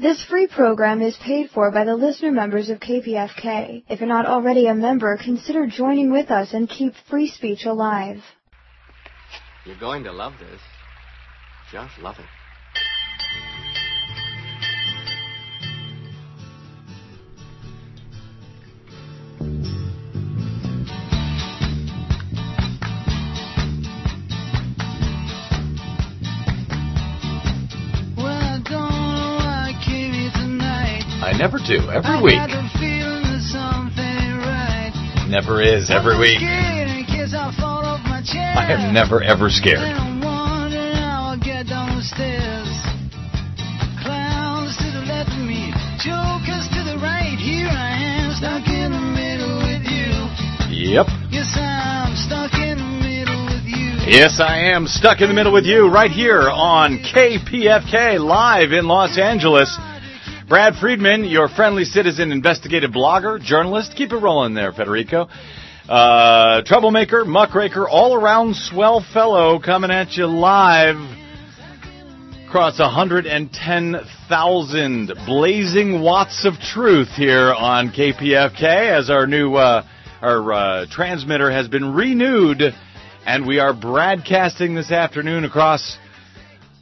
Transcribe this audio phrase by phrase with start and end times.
[0.00, 3.82] This free program is paid for by the listener members of KPFK.
[3.86, 8.22] If you're not already a member, consider joining with us and keep free speech alive.
[9.66, 10.60] You're going to love this.
[11.70, 12.39] Just love it.
[31.40, 31.80] Never do.
[31.88, 32.36] Every week.
[35.32, 35.88] Never is.
[35.88, 36.36] Every week.
[38.60, 39.80] I am never ever scared.
[50.70, 51.06] Yep.
[51.30, 53.96] Yes, I'm stuck in the middle with you.
[54.10, 58.86] Yes, I am stuck in the middle with you right here on KPFK live in
[58.86, 59.78] Los Angeles.
[60.50, 63.94] Brad Friedman, your friendly citizen investigative blogger, journalist.
[63.94, 65.28] Keep it rolling there, Federico.
[65.88, 70.96] Uh, troublemaker, muckraker, all around swell fellow coming at you live
[72.48, 79.84] across 110,000 blazing watts of truth here on KPFK as our new, uh,
[80.20, 82.74] our, uh, transmitter has been renewed
[83.24, 85.96] and we are broadcasting this afternoon across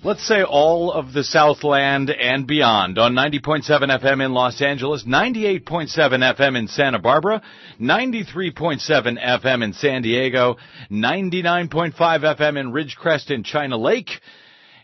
[0.04, 5.88] let's say all of the Southland and beyond on 90.7 FM in Los Angeles, 98.7
[5.88, 7.42] FM in Santa Barbara,
[7.80, 8.80] 93.7
[9.20, 10.56] FM in San Diego,
[10.90, 14.20] 99.5 FM in Ridgecrest in China Lake,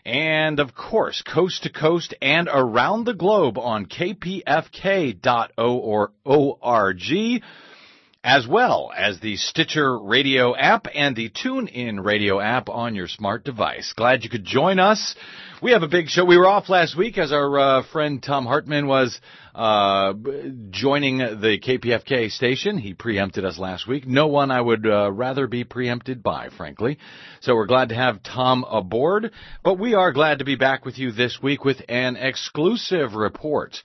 [0.05, 5.23] and of course, coast to coast and around the globe on kpfk.org
[8.25, 13.43] as well as the Stitcher radio app and the TuneIn radio app on your smart
[13.43, 13.93] device.
[13.95, 15.13] Glad you could join us.
[15.61, 16.25] We have a big show.
[16.25, 19.21] We were off last week as our uh, friend Thom Hartmann was
[19.53, 20.13] uh,
[20.71, 22.79] joining the KPFK station.
[22.79, 24.07] He preempted us last week.
[24.07, 26.97] No one I would uh, rather be preempted by, frankly.
[27.41, 29.33] So we're glad to have Tom aboard.
[29.63, 33.77] But we are glad to be back with you this week with an exclusive report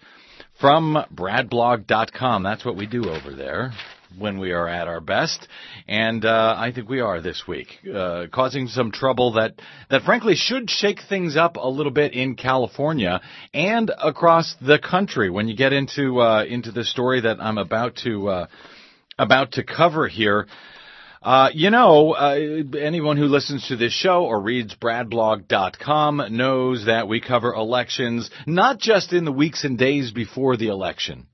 [0.59, 2.43] from bradblog.com.
[2.43, 3.73] That's what we do over there
[4.19, 5.47] when we are at our best,
[5.87, 9.55] and uh, I think we are this week, uh, causing some trouble that
[9.91, 13.21] that frankly should shake things up a little bit in California
[13.55, 15.31] and across the country.
[15.31, 18.47] When you get into uh, into the story that I'm about to uh,
[19.19, 20.47] about to cover here.
[21.23, 22.35] Uh, you know, uh,
[22.79, 28.79] anyone who listens to this show or reads bradblog.com knows that we cover elections not
[28.79, 31.27] just in the weeks and days before the election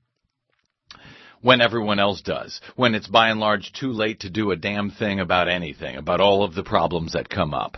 [1.41, 4.91] when everyone else does, when it's by and large too late to do a damn
[4.91, 7.77] thing about anything, about all of the problems that come up.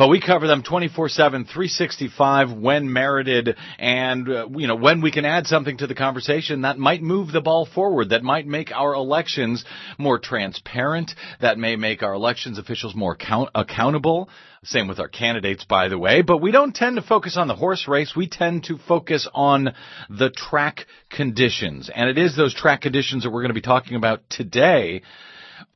[0.00, 1.14] But we cover them 24-7,
[1.46, 6.62] 365 when merited and, uh, you know, when we can add something to the conversation
[6.62, 9.62] that might move the ball forward, that might make our elections
[9.98, 14.30] more transparent, that may make our elections officials more account- accountable.
[14.64, 16.22] Same with our candidates, by the way.
[16.22, 18.16] But we don't tend to focus on the horse race.
[18.16, 19.74] We tend to focus on
[20.08, 21.90] the track conditions.
[21.94, 25.02] And it is those track conditions that we're going to be talking about today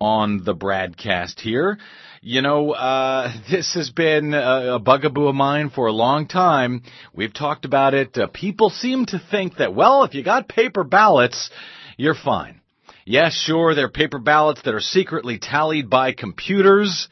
[0.00, 1.78] on the broadcast here.
[2.26, 6.82] You know, uh, this has been a, a, bugaboo of mine for a long time.
[7.12, 8.16] We've talked about it.
[8.16, 11.50] Uh, people seem to think that, well, if you got paper ballots,
[11.98, 12.62] you're fine.
[13.04, 17.08] Yes, sure, they're paper ballots that are secretly tallied by computers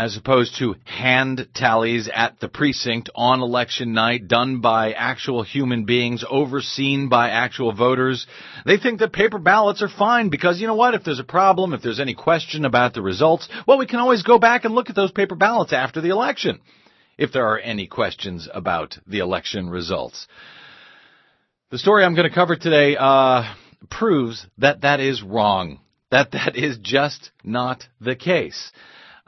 [0.00, 5.84] as opposed to hand tallies at the precinct on election night done by actual human
[5.84, 8.26] beings overseen by actual voters.
[8.64, 10.94] They think that paper ballots are fine because you know what?
[10.94, 14.22] If there's a problem, if there's any question about the results, well, we can always
[14.22, 16.62] go back and look at those paper ballots after the election
[17.18, 20.26] if there are any questions about the election results.
[21.70, 23.54] The story I'm going to cover today uh,
[23.90, 25.78] proves that that is wrong.
[26.10, 28.72] That that is just not the case.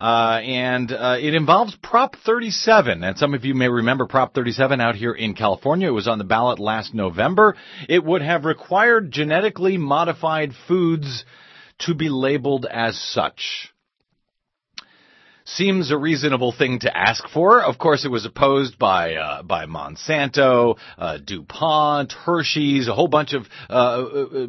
[0.02, 3.04] Uh, and uh, it involves Prop 37.
[3.04, 5.86] And some of you may remember Prop 37 out here in California.
[5.86, 7.54] It was on the ballot last November.
[7.88, 11.24] It would have required genetically modified foods
[11.82, 13.72] to be labeled as such.
[15.44, 17.62] Seems a reasonable thing to ask for.
[17.62, 23.34] Of course, it was opposed by uh, by Monsanto, uh, DuPont, Hershey's, a whole bunch
[23.34, 24.46] of uh, uh,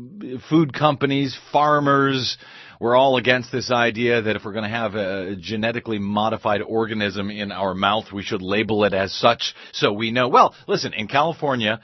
[0.49, 2.37] food companies, farmers,
[2.83, 7.29] we're all against this idea that if we're going to have a genetically modified organism
[7.29, 10.27] in our mouth, we should label it as such so we know.
[10.27, 11.79] Well, listen, in California,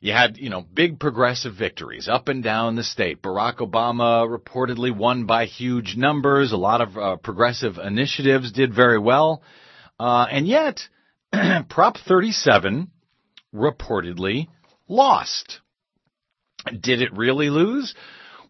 [0.00, 3.22] you had, you know, big progressive victories up and down the state.
[3.22, 6.52] Barack Obama reportedly won by huge numbers.
[6.52, 9.42] A lot of uh, progressive initiatives did very well.
[9.98, 10.80] Uh, and yet,
[11.70, 12.90] Prop 37
[13.54, 14.48] reportedly
[14.86, 15.60] lost.
[16.78, 17.94] Did it really lose?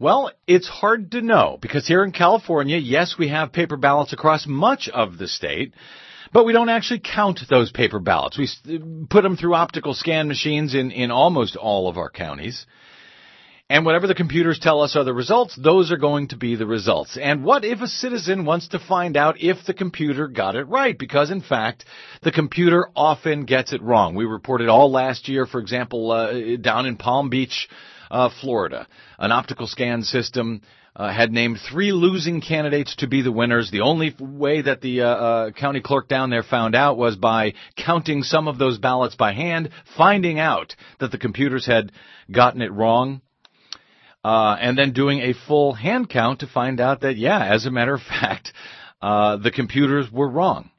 [0.00, 4.46] Well, it's hard to know because here in California, yes, we have paper ballots across
[4.46, 5.72] much of the state,
[6.32, 8.36] but we don't actually count those paper ballots.
[8.36, 8.48] We
[9.08, 12.66] put them through optical scan machines in, in almost all of our counties.
[13.70, 16.66] And whatever the computers tell us are the results, those are going to be the
[16.66, 17.16] results.
[17.16, 20.98] And what if a citizen wants to find out if the computer got it right?
[20.98, 21.86] Because in fact,
[22.22, 24.14] the computer often gets it wrong.
[24.14, 27.68] We reported all last year, for example, uh, down in Palm Beach,
[28.14, 28.86] uh, Florida,
[29.18, 30.62] an optical scan system
[30.94, 33.72] uh, had named three losing candidates to be the winners.
[33.72, 37.54] The only way that the uh, uh, county clerk down there found out was by
[37.76, 41.90] counting some of those ballots by hand, finding out that the computers had
[42.30, 43.20] gotten it wrong,
[44.22, 47.70] uh, and then doing a full hand count to find out that, yeah, as a
[47.72, 48.52] matter of fact,
[49.02, 50.70] uh, the computers were wrong.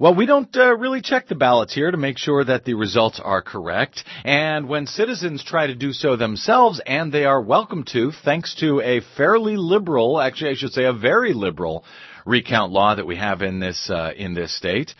[0.00, 3.18] Well, we don't uh, really check the ballots here to make sure that the results
[3.18, 4.04] are correct.
[4.24, 8.80] And when citizens try to do so themselves, and they are welcome to, thanks to
[8.80, 11.84] a fairly liberal, actually I should say a very liberal
[12.24, 14.94] recount law that we have in this uh, in this state,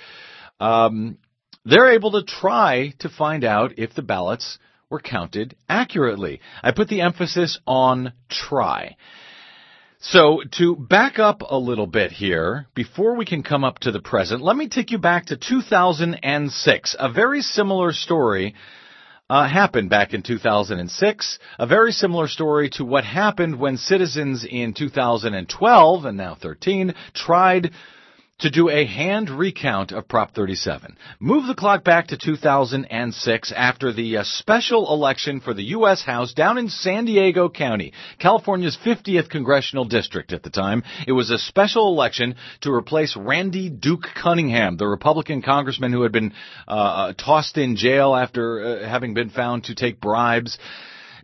[0.58, 1.18] um,
[1.64, 4.58] they're able to try to find out if the ballots
[4.90, 6.40] were counted accurately.
[6.60, 8.96] I put the emphasis on try.
[10.00, 14.00] So to back up a little bit here, before we can come up to the
[14.00, 16.96] present, let me take you back to 2006.
[17.00, 18.54] A very similar story
[19.28, 21.38] uh, happened back in 2006.
[21.58, 27.72] A very similar story to what happened when citizens in 2012 and now 13 tried
[28.38, 30.96] to do a hand recount of Prop 37.
[31.18, 36.04] Move the clock back to 2006 after the uh, special election for the U.S.
[36.04, 40.84] House down in San Diego County, California's 50th congressional district at the time.
[41.06, 46.12] It was a special election to replace Randy Duke Cunningham, the Republican congressman who had
[46.12, 46.32] been
[46.68, 50.58] uh, uh tossed in jail after uh, having been found to take bribes.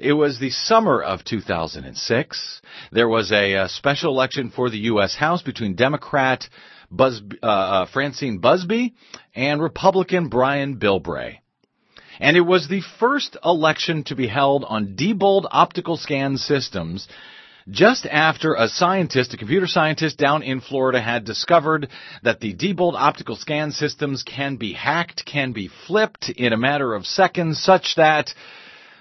[0.00, 2.62] It was the summer of 2006.
[2.90, 5.14] There was a, a uh, special election for the U.S.
[5.14, 6.48] House between Democrat
[6.90, 8.94] Buzz, uh, uh, Francine Busby
[9.34, 11.38] and Republican Brian Bilbray.
[12.20, 17.08] And it was the first election to be held on Diebold optical scan systems
[17.70, 21.88] just after a scientist, a computer scientist down in Florida had discovered
[22.22, 26.94] that the Diebold optical scan systems can be hacked, can be flipped in a matter
[26.94, 28.34] of seconds such that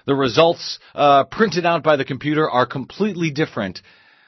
[0.06, 3.82] the results uh, printed out by the computer are completely different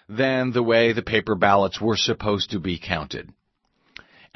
[0.09, 3.31] than the way the paper ballots were supposed to be counted.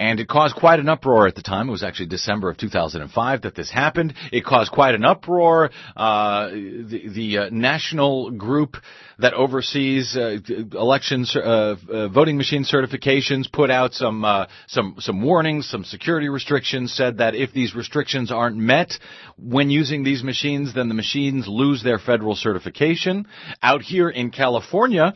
[0.01, 1.69] And it caused quite an uproar at the time.
[1.69, 4.15] It was actually December of 2005 that this happened.
[4.33, 5.69] It caused quite an uproar.
[5.95, 8.79] Uh, the, the uh, national group
[9.19, 10.39] that oversees uh,
[10.73, 16.31] elections, uh, uh, voting machine certifications, put out some uh, some some warnings, some security
[16.31, 16.95] restrictions.
[16.95, 18.95] Said that if these restrictions aren't met
[19.39, 23.27] when using these machines, then the machines lose their federal certification.
[23.63, 25.13] Out here in California.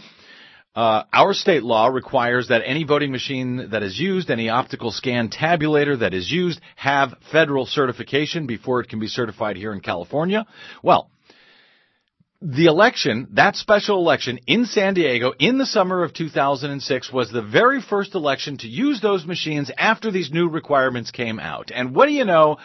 [0.74, 5.28] Uh, our state law requires that any voting machine that is used, any optical scan
[5.28, 10.44] tabulator that is used, have federal certification before it can be certified here in California.
[10.82, 11.10] Well,
[12.42, 17.40] the election, that special election in San Diego in the summer of 2006 was the
[17.40, 21.70] very first election to use those machines after these new requirements came out.
[21.72, 22.58] And what do you know?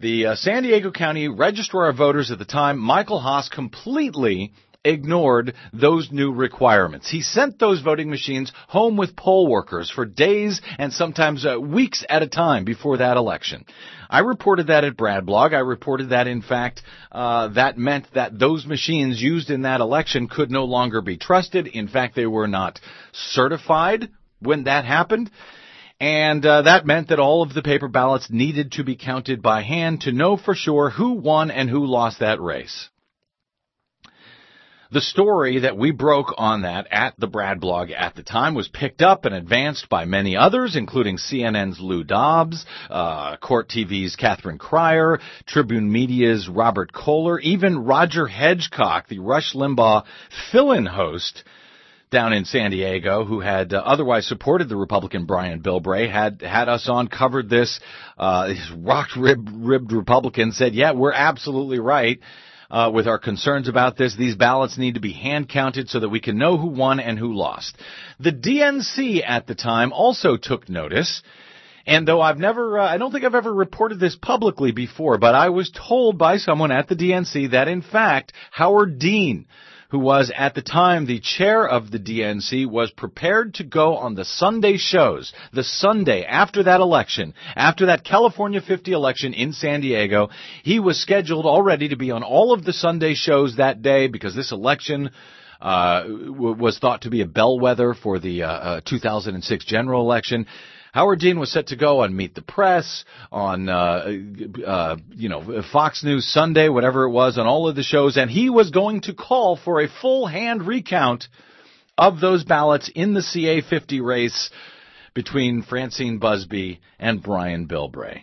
[0.00, 4.52] The uh, San Diego County Registrar of Voters at the time, Michael Haas, completely
[4.84, 7.10] ignored those new requirements.
[7.10, 12.04] He sent those voting machines home with poll workers for days and sometimes uh, weeks
[12.08, 13.64] at a time before that election.
[14.10, 15.54] I reported that at Bradblog.
[15.54, 20.28] I reported that in fact uh, that meant that those machines used in that election
[20.28, 21.66] could no longer be trusted.
[21.66, 22.80] In fact, they were not
[23.12, 24.10] certified
[24.40, 25.30] when that happened.
[26.00, 29.62] And uh, that meant that all of the paper ballots needed to be counted by
[29.62, 32.90] hand to know for sure who won and who lost that race.
[34.94, 38.68] The story that we broke on that at the Brad blog at the time was
[38.68, 44.56] picked up and advanced by many others, including CNN's Lou Dobbs, uh, Court TV's Catherine
[44.56, 50.04] Crier, Tribune Media's Robert Koehler, even Roger Hedgecock, the Rush Limbaugh
[50.52, 51.42] fill-in host,
[52.12, 56.68] down in San Diego who had uh, otherwise supported the Republican Brian Bilbray had had
[56.68, 57.80] us on covered this
[58.16, 62.20] uh this rock ribbed Republican said yeah we're absolutely right
[62.70, 64.16] uh, with our concerns about this.
[64.16, 67.18] These ballots need to be hand counted so that we can know who won and
[67.18, 67.76] who lost.
[68.20, 71.22] The DNC at the time also took notice.
[71.86, 75.34] And though I've never, uh, I don't think I've ever reported this publicly before, but
[75.34, 79.46] I was told by someone at the DNC that in fact, Howard Dean,
[79.94, 84.16] who was at the time the chair of the DNC, was prepared to go on
[84.16, 89.82] the Sunday shows, the Sunday after that election, after that California 50 election in San
[89.82, 90.30] Diego.
[90.64, 94.34] He was scheduled already to be on all of the Sunday shows that day because
[94.34, 95.10] this election
[95.60, 100.46] uh, was thought to be a bellwether for the uh, uh, 2006 general election.
[100.94, 104.06] Howard Dean was set to go on Meet the Press, on uh,
[104.64, 108.30] uh, you know Fox News Sunday, whatever it was, on all of the shows, and
[108.30, 111.26] he was going to call for a full hand recount
[111.98, 114.50] of those ballots in the CA 50 race
[115.14, 118.22] between Francine Busby and Brian Bilbray.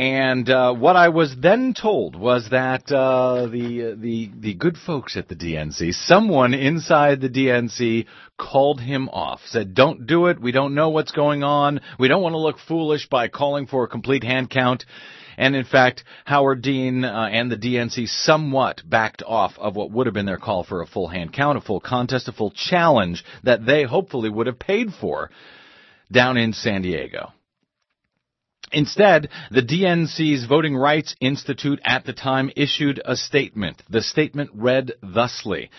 [0.00, 5.14] And uh, what I was then told was that uh, the the the good folks
[5.14, 8.06] at the DNC, someone inside the DNC,
[8.38, 9.40] called him off.
[9.44, 10.40] Said, "Don't do it.
[10.40, 11.82] We don't know what's going on.
[11.98, 14.86] We don't want to look foolish by calling for a complete hand count."
[15.36, 20.06] And in fact, Howard Dean uh, and the DNC somewhat backed off of what would
[20.06, 23.22] have been their call for a full hand count, a full contest, a full challenge
[23.42, 25.30] that they hopefully would have paid for
[26.10, 27.34] down in San Diego.
[28.72, 33.82] Instead, the DNC's Voting Rights Institute at the time issued a statement.
[33.88, 35.70] The statement read thusly.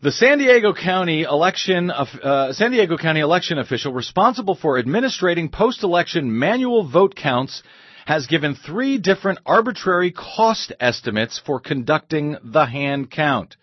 [0.00, 6.38] The San Diego County election, uh, San Diego County election official responsible for administrating post-election
[6.38, 7.62] manual vote counts
[8.04, 13.56] has given three different arbitrary cost estimates for conducting the hand count.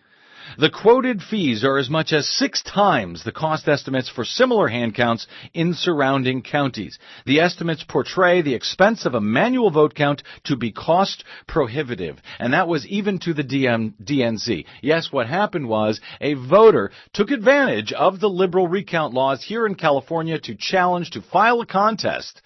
[0.57, 4.95] The quoted fees are as much as six times the cost estimates for similar hand
[4.95, 6.97] counts in surrounding counties.
[7.25, 12.53] The estimates portray the expense of a manual vote count to be cost prohibitive, and
[12.53, 14.65] that was even to the DM, DNC.
[14.81, 19.75] Yes, what happened was a voter took advantage of the liberal recount laws here in
[19.75, 22.41] California to challenge to file a contest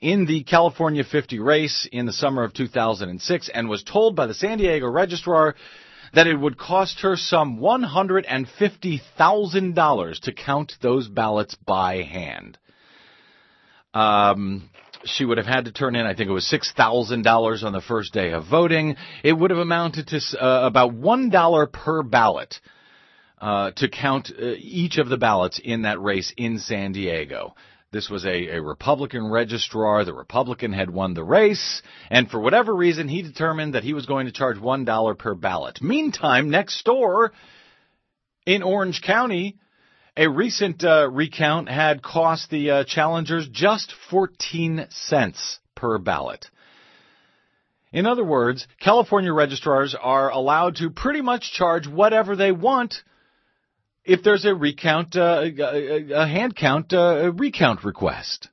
[0.00, 4.34] in the California 50 race in the summer of 2006 and was told by the
[4.34, 5.54] San Diego registrar
[6.14, 12.58] that it would cost her some $150,000 to count those ballots by hand.
[13.94, 14.68] Um,
[15.04, 18.12] she would have had to turn in, I think it was $6,000 on the first
[18.12, 18.96] day of voting.
[19.22, 22.60] It would have amounted to uh, about $1 per ballot.
[23.38, 27.54] Uh, to count uh, each of the ballots in that race in San Diego.
[27.96, 30.04] This was a, a Republican registrar.
[30.04, 34.04] The Republican had won the race, and for whatever reason, he determined that he was
[34.04, 35.80] going to charge $1 per ballot.
[35.80, 37.32] Meantime, next door
[38.44, 39.56] in Orange County,
[40.14, 46.50] a recent uh, recount had cost the uh, challengers just 14 cents per ballot.
[47.92, 52.96] In other words, California registrars are allowed to pretty much charge whatever they want
[54.06, 58.48] if there's a recount, uh, a, hand count, uh, a recount request.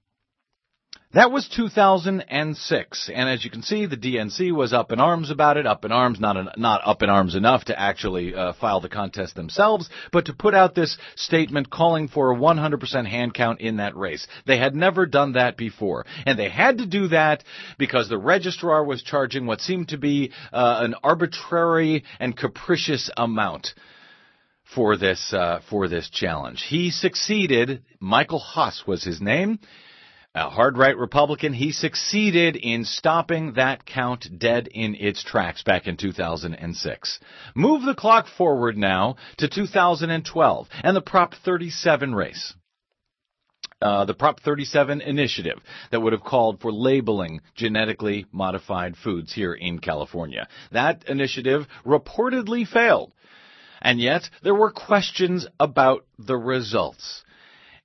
[1.13, 5.57] That was 2006, and as you can see, the DNC was up in arms about
[5.57, 5.67] it.
[5.67, 9.35] Up in arms, not not up in arms enough to actually uh, file the contest
[9.35, 13.95] themselves, but to put out this statement calling for a 100% hand count in that
[13.95, 14.25] race.
[14.47, 17.43] They had never done that before, and they had to do that
[17.77, 23.75] because the registrar was charging what seemed to be uh, an arbitrary and capricious amount
[24.75, 26.63] for this uh, for this challenge.
[26.67, 27.83] He succeeded.
[27.99, 29.59] Michael Haas was his name.
[30.35, 35.85] A hard right Republican, he succeeded in stopping that count dead in its tracks back
[35.85, 37.19] in 2006.
[37.53, 42.55] Move the clock forward now to 2012 and the Prop 37 race.
[43.79, 45.59] Uh, the Prop 37 initiative
[45.91, 50.47] that would have called for labeling genetically modified foods here in California.
[50.71, 53.13] That initiative reportedly failed.
[53.83, 57.23] And yet, there were questions about the results.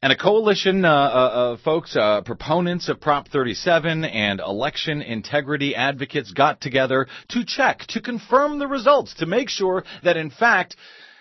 [0.00, 5.74] And a coalition uh, uh, of folks, uh, proponents of Prop 37 and election integrity
[5.74, 10.76] advocates got together to check, to confirm the results, to make sure that in fact,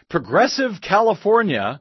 [0.10, 1.79] progressive California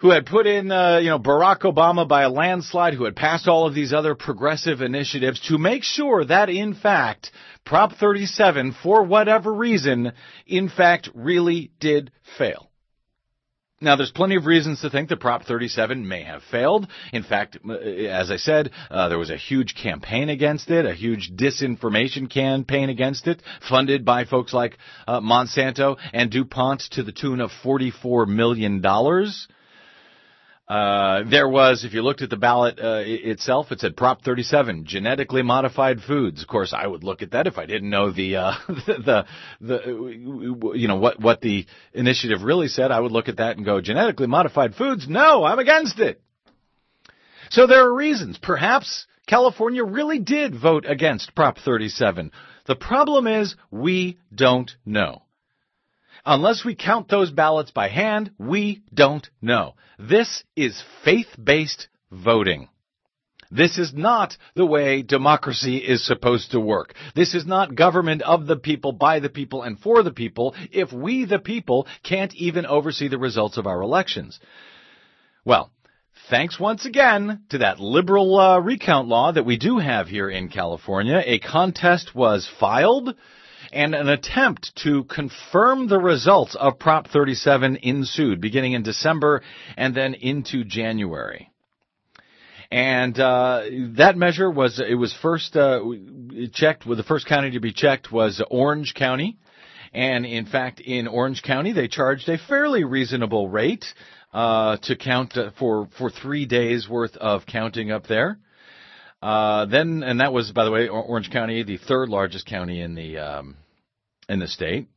[0.00, 3.46] who had put in, uh, you know, Barack Obama by a landslide, who had passed
[3.46, 7.30] all of these other progressive initiatives to make sure that, in fact,
[7.66, 10.12] Prop 37, for whatever reason,
[10.46, 12.70] in fact, really did fail.
[13.82, 16.86] Now, there's plenty of reasons to think that Prop 37 may have failed.
[17.14, 21.32] In fact, as I said, uh, there was a huge campaign against it, a huge
[21.34, 24.76] disinformation campaign against it, funded by folks like
[25.06, 28.82] uh, Monsanto and DuPont to the tune of $44 million.
[30.70, 34.84] Uh, there was, if you looked at the ballot uh, itself, it said Prop 37,
[34.86, 36.42] genetically modified foods.
[36.42, 39.26] Of course, I would look at that if I didn't know the uh, the,
[39.60, 42.92] the you know what what the initiative really said.
[42.92, 45.08] I would look at that and go, genetically modified foods?
[45.08, 46.22] No, I'm against it.
[47.50, 48.38] So there are reasons.
[48.40, 52.30] Perhaps California really did vote against Prop 37.
[52.66, 55.22] The problem is we don't know.
[56.24, 59.74] Unless we count those ballots by hand, we don't know.
[59.98, 62.68] This is faith-based voting.
[63.50, 66.94] This is not the way democracy is supposed to work.
[67.16, 70.92] This is not government of the people, by the people, and for the people if
[70.92, 74.38] we, the people, can't even oversee the results of our elections.
[75.44, 75.72] Well,
[76.28, 80.48] thanks once again to that liberal uh, recount law that we do have here in
[80.48, 81.20] California.
[81.24, 83.16] A contest was filed
[83.72, 89.42] and an attempt to confirm the results of Prop 37 ensued beginning in December
[89.76, 91.50] and then into January.
[92.70, 93.62] And uh,
[93.96, 95.80] that measure was it was first uh,
[96.52, 96.86] checked.
[96.86, 99.38] Well, the first county to be checked was Orange County,
[99.92, 103.84] and in fact, in Orange County, they charged a fairly reasonable rate
[104.32, 108.38] uh, to count uh, for for three days worth of counting up there.
[109.20, 112.94] Uh, then, and that was, by the way, Orange County, the third largest county in
[112.94, 113.56] the um,
[114.30, 114.88] in the state.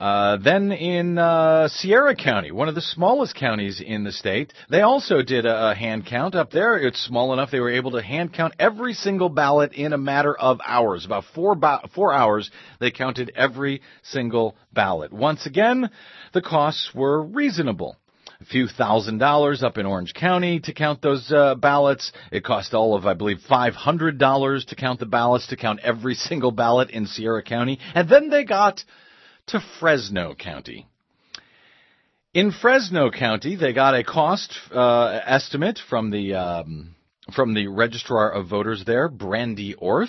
[0.00, 4.80] Uh, then in uh, Sierra County, one of the smallest counties in the state, they
[4.80, 6.76] also did a, a, hand count up there.
[6.76, 10.38] It's small enough they were able to hand count every single ballot in a matter
[10.38, 11.04] of hours.
[11.04, 11.56] About four
[11.96, 15.12] four hours, they counted every single ballot.
[15.12, 15.90] Once again,
[16.32, 17.96] the costs were reasonable.
[18.40, 22.12] A few thousand dollars up in Orange County to count those uh, ballots.
[22.30, 25.80] It cost all of, I believe, five hundred dollars to count the ballots, to count
[25.82, 28.84] every single ballot in Sierra County, and then they got
[29.48, 30.86] to Fresno County.
[32.32, 36.94] In Fresno County, they got a cost uh, estimate from the um,
[37.34, 40.08] from the registrar of voters there, Brandi Orth,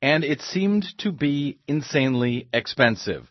[0.00, 3.28] and it seemed to be insanely expensive.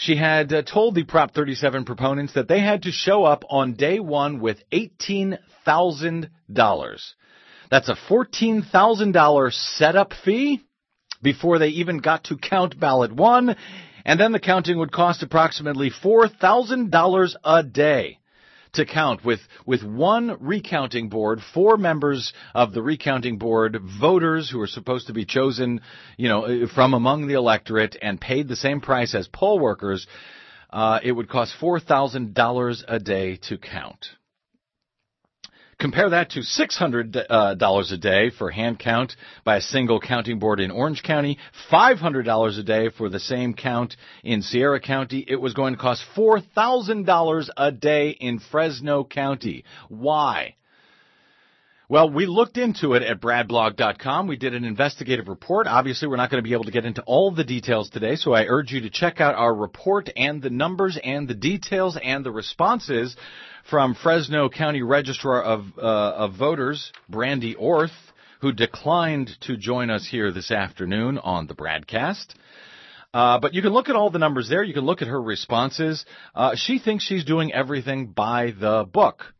[0.00, 3.74] She had uh, told the Prop 37 proponents that they had to show up on
[3.74, 7.12] day one with $18,000.
[7.70, 10.62] That's a $14,000 setup fee
[11.22, 13.54] before they even got to count ballot one,
[14.06, 18.19] and then the counting would cost approximately $4,000 a day
[18.72, 24.60] to count with, with one recounting board, four members of the recounting board, voters who
[24.60, 25.80] are supposed to be chosen,
[26.16, 30.06] you know, from among the electorate and paid the same price as poll workers,
[30.70, 34.06] uh, it would cost $4,000 a day to count.
[35.80, 40.60] Compare that to $600 uh, a day for hand count by a single counting board
[40.60, 41.38] in Orange County,
[41.72, 45.24] $500 a day for the same count in Sierra County.
[45.26, 49.64] It was going to cost $4,000 a day in Fresno County.
[49.88, 50.56] Why?
[51.90, 54.28] Well, we looked into it at bradblog.com.
[54.28, 55.66] We did an investigative report.
[55.66, 58.32] Obviously, we're not going to be able to get into all the details today, so
[58.32, 62.24] I urge you to check out our report and the numbers and the details and
[62.24, 63.16] the responses
[63.68, 67.90] from Fresno County Registrar of, uh, of Voters, Brandi Orth,
[68.40, 72.36] who declined to join us here this afternoon on the broadcast.
[73.12, 74.62] Uh, but you can look at all the numbers there.
[74.62, 76.06] You can look at her responses.
[76.36, 79.34] Uh, she thinks she's doing everything by the book.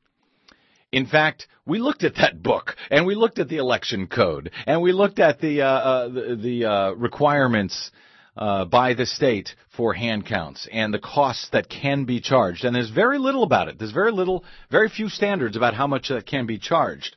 [0.92, 4.82] In fact, we looked at that book and we looked at the election code and
[4.82, 7.90] we looked at the uh, uh the, the uh, requirements
[8.36, 12.64] uh, by the state for hand counts and the costs that can be charged.
[12.64, 13.78] And there's very little about it.
[13.78, 17.16] There's very little, very few standards about how much that can be charged.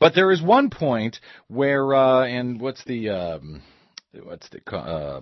[0.00, 3.62] But there is one point where, uh, and what's the, um,
[4.22, 5.20] what's the uh,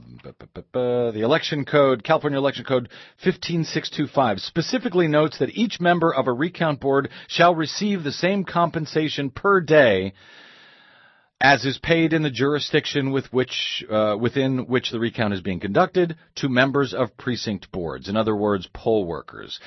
[1.12, 2.88] the election code California election code
[3.24, 9.30] 15625 specifically notes that each member of a recount board shall receive the same compensation
[9.30, 10.12] per day
[11.40, 15.58] as is paid in the jurisdiction with which, uh, within which the recount is being
[15.58, 19.58] conducted to members of precinct boards, in other words, poll workers.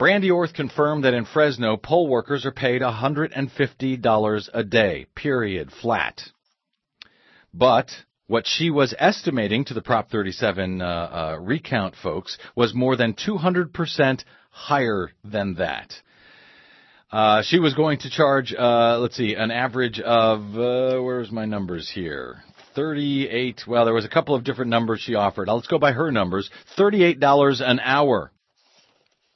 [0.00, 6.20] Brandi Orth confirmed that in Fresno, poll workers are paid $150 a day, period, flat.
[7.52, 7.90] But
[8.26, 13.14] what she was estimating to the Prop 37 uh, uh, recount folks was more than
[13.14, 15.92] 200% higher than that.
[17.10, 21.44] Uh, she was going to charge, uh, let's see, an average of, uh, where's my
[21.44, 22.42] numbers here?
[22.74, 25.48] 38, well, there was a couple of different numbers she offered.
[25.48, 26.50] Let's go by her numbers.
[26.76, 28.32] $38 an hour,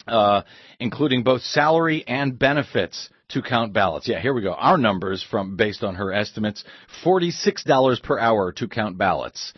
[0.09, 0.43] uh,
[0.81, 4.09] including both salary and benefits to count ballots.
[4.09, 4.55] Yeah, here we go.
[4.55, 6.65] Our numbers from, based on her estimates,
[7.05, 9.53] $46 per hour to count ballots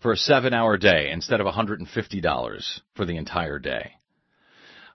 [0.00, 3.92] for a seven hour day instead of $150 for the entire day.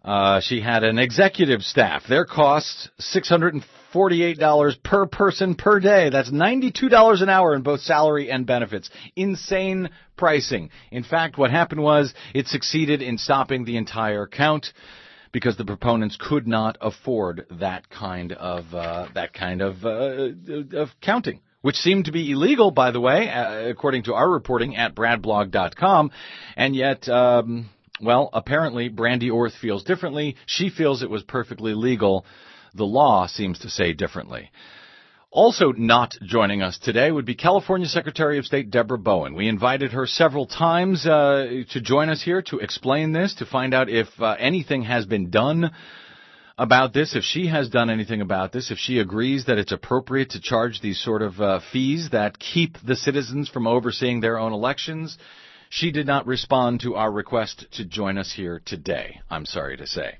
[0.03, 2.03] Uh, she had an executive staff.
[2.07, 6.10] Their costs $648 per person per day.
[6.10, 8.89] That's $92 an hour in both salary and benefits.
[9.15, 10.69] Insane pricing.
[10.91, 14.71] In fact, what happened was it succeeded in stopping the entire count
[15.32, 20.30] because the proponents could not afford that kind of uh, that kind of uh,
[20.78, 24.78] of counting which seemed to be illegal, by the way, uh, according to our reporting
[24.78, 26.12] at bradblog.com.
[26.56, 30.38] And yet, um, well, apparently Brandi Orth feels differently.
[30.46, 32.26] She feels it was perfectly legal.
[32.74, 34.52] The law seems to say differently.
[35.30, 39.36] Also not joining us today would be California Secretary of State Debra Bowen.
[39.36, 43.74] We invited her several times uh, to join us here to explain this, to find
[43.74, 45.72] out if uh, anything has been done
[46.58, 50.30] about this, if she has done anything about this, if she agrees that it's appropriate
[50.32, 54.54] to charge these sort of uh, fees that keep the citizens from overseeing their own
[54.54, 55.18] elections.
[55.70, 59.88] She did not respond to our request to join us here today, I'm sorry to
[59.88, 60.20] say.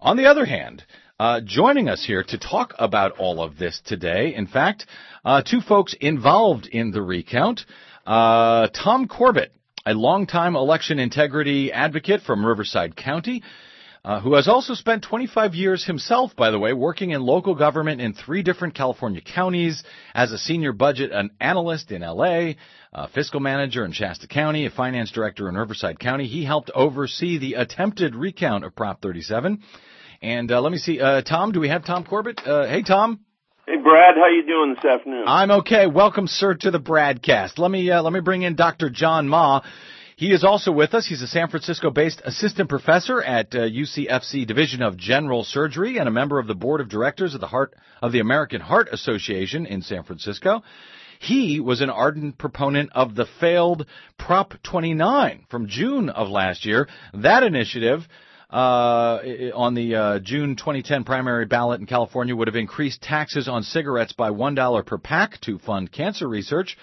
[0.00, 0.84] On the other hand,
[1.18, 4.86] uh, joining us here to talk about all of this today, in fact,
[5.24, 7.64] uh, two folks involved in the recount.
[8.06, 9.48] Uh, Tom Courbat,
[9.86, 13.42] a longtime election integrity advocate from Riverside County,
[14.04, 18.00] uh, who has also spent 25 years himself, by the way, working in local government
[18.00, 19.82] in three different California counties
[20.14, 22.52] as a senior budget analyst in LA,
[22.92, 26.26] a fiscal manager in Shasta County, a finance director in Riverside County.
[26.26, 29.62] He helped oversee the attempted recount of Prop 37.
[30.26, 32.44] And uh, let me see, uh, Tom, do we have Tom Courbat?
[32.44, 33.20] Uh, hey, Tom.
[33.64, 35.22] Hey Brad, how you doing this afternoon?
[35.24, 35.86] I'm okay.
[35.86, 37.60] Welcome, sir, to the broadcast.
[37.60, 38.90] Let me uh, let me bring in Dr.
[38.90, 39.60] John Maa.
[40.16, 41.06] He is also with us.
[41.06, 46.12] He's a San Francisco-based assistant professor at uh, UCSF Division of General Surgery and a
[46.12, 49.82] member of the board of directors of the Heart of the American Heart Association in
[49.82, 50.64] San Francisco.
[51.20, 53.86] He was an ardent proponent of the failed
[54.18, 56.88] Prop 29 from June of last year.
[57.14, 58.08] That initiative
[58.50, 59.18] uh,
[59.54, 64.12] on the uh, June 2010 primary ballot in California would have increased taxes on cigarettes
[64.12, 66.76] by $1 per pack to fund cancer research.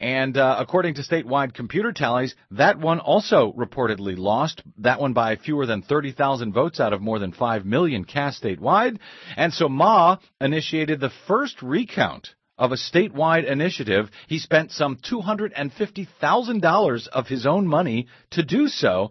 [0.00, 4.62] And uh, according to statewide computer tallies, that one also reportedly lost.
[4.78, 8.98] That one by fewer than 30,000 votes out of more than 5 million cast statewide.
[9.36, 14.10] And so Maa initiated the first recount of a statewide initiative.
[14.28, 19.10] He spent some $250,000 of his own money to do so.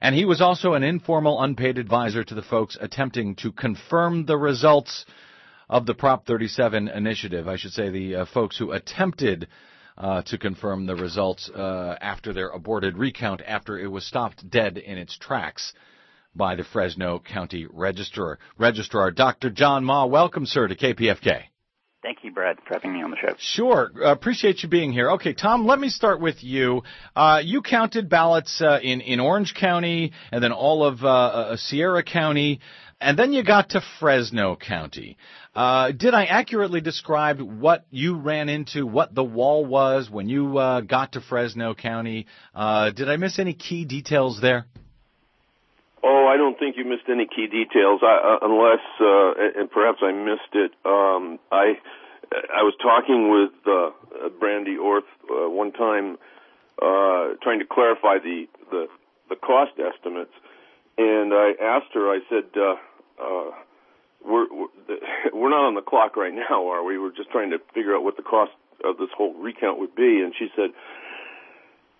[0.00, 4.38] And he was also an informal unpaid advisor to the folks attempting to confirm the
[4.38, 5.04] results
[5.68, 7.46] of the Prop 37 initiative.
[7.46, 9.48] I should say the uh, folks who attempted
[9.98, 14.78] uh, to confirm the results uh, after their aborted recount after it was stopped dead
[14.78, 15.74] in its tracks
[16.34, 18.38] by the Fresno County Registrar.
[18.56, 19.50] Registrar Dr.
[19.50, 21.42] John Maa, welcome, sir, to KPFK.
[22.02, 23.34] Thank you, Brad, for having me on the show.
[23.38, 23.90] Sure.
[23.94, 25.10] Uh, appreciate you being here.
[25.12, 26.82] Okay, Tom, let me start with you.
[27.14, 31.56] Uh, you counted ballots uh, in, in Orange County and then all of uh, uh,
[31.56, 32.60] Sierra County,
[33.02, 35.18] and then you got to Fresno County.
[35.54, 40.56] Uh, did I accurately describe what you ran into, what the wall was when you
[40.56, 42.26] uh, got to Fresno County?
[42.54, 44.64] Uh, did I miss any key details there?
[46.02, 49.98] Oh, I don't think you missed any key details, I, uh, unless, uh, and perhaps
[50.02, 50.72] I missed it.
[50.84, 51.78] Um, I
[52.32, 56.16] I was talking with uh, Brandi Orth uh, one time,
[56.80, 58.86] uh, trying to clarify the, the
[59.28, 60.32] the cost estimates,
[60.96, 62.10] and I asked her.
[62.10, 62.44] I said.
[62.56, 62.76] Uh,
[63.22, 63.50] uh,
[64.24, 64.46] we're
[65.32, 66.98] we're not on the clock right now, are we?
[66.98, 68.52] We're just trying to figure out what the cost
[68.84, 70.20] of this whole recount would be.
[70.20, 70.70] And she said,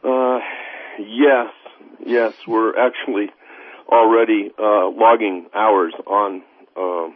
[0.05, 0.41] uh,
[0.99, 1.53] "Yes,
[2.05, 3.31] yes, we're actually
[3.91, 6.43] already uh, logging hours on
[6.77, 7.09] uh,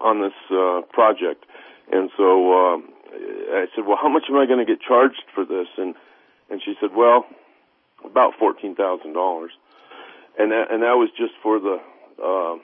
[0.00, 1.44] on this uh, project."
[1.90, 2.76] And so uh,
[3.52, 5.94] I said, "Well, how much am I going to get charged for this?" And
[6.50, 7.26] and she said, "Well,
[8.04, 9.52] about fourteen thousand dollars."
[10.38, 11.80] And that, and that was just for the
[12.22, 12.56] uh,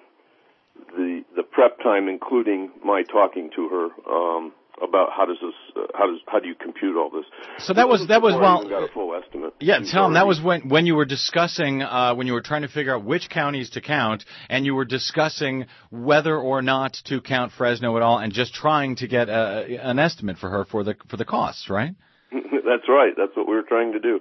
[0.97, 5.87] the the prep time, including my talking to her um, about how does this uh,
[5.95, 7.25] how does how do you compute all this.
[7.59, 8.69] So that was that was well.
[8.69, 9.55] Got a full estimate.
[9.61, 12.69] Yeah, Tom, that was when when you were discussing uh, when you were trying to
[12.69, 17.53] figure out which counties to count, and you were discussing whether or not to count
[17.53, 20.97] Fresno at all, and just trying to get a, an estimate for her for the
[21.09, 21.95] for the costs, right?
[22.33, 23.13] That's right.
[23.17, 24.21] That's what we were trying to do.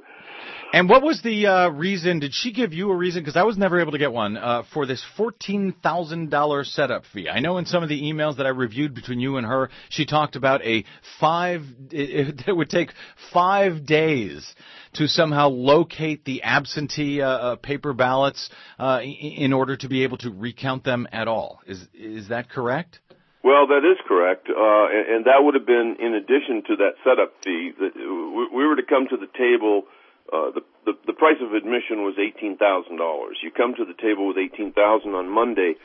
[0.73, 2.17] And what was the uh, reason?
[2.17, 3.21] Did she give you a reason?
[3.21, 7.03] Because I was never able to get one uh, for this fourteen thousand dollar setup
[7.13, 7.29] fee.
[7.29, 10.07] I know in some of the emails that I reviewed between you and her, she
[10.07, 10.83] talked about a
[11.19, 11.61] five.
[11.91, 12.91] It, it would take
[13.31, 14.55] five days
[14.93, 20.17] to somehow locate the absentee uh, uh paper ballots uh, in order to be able
[20.17, 21.59] to recount them at all.
[21.67, 22.99] Is is that correct?
[23.43, 26.93] Well, that is correct, uh, and, and that would have been in addition to that
[27.03, 27.73] setup fee.
[27.77, 29.83] That we were to come to the table
[30.31, 33.37] uh, the, the the price of admission was eighteen thousand dollars.
[33.43, 35.75] You come to the table with eighteen thousand on Monday,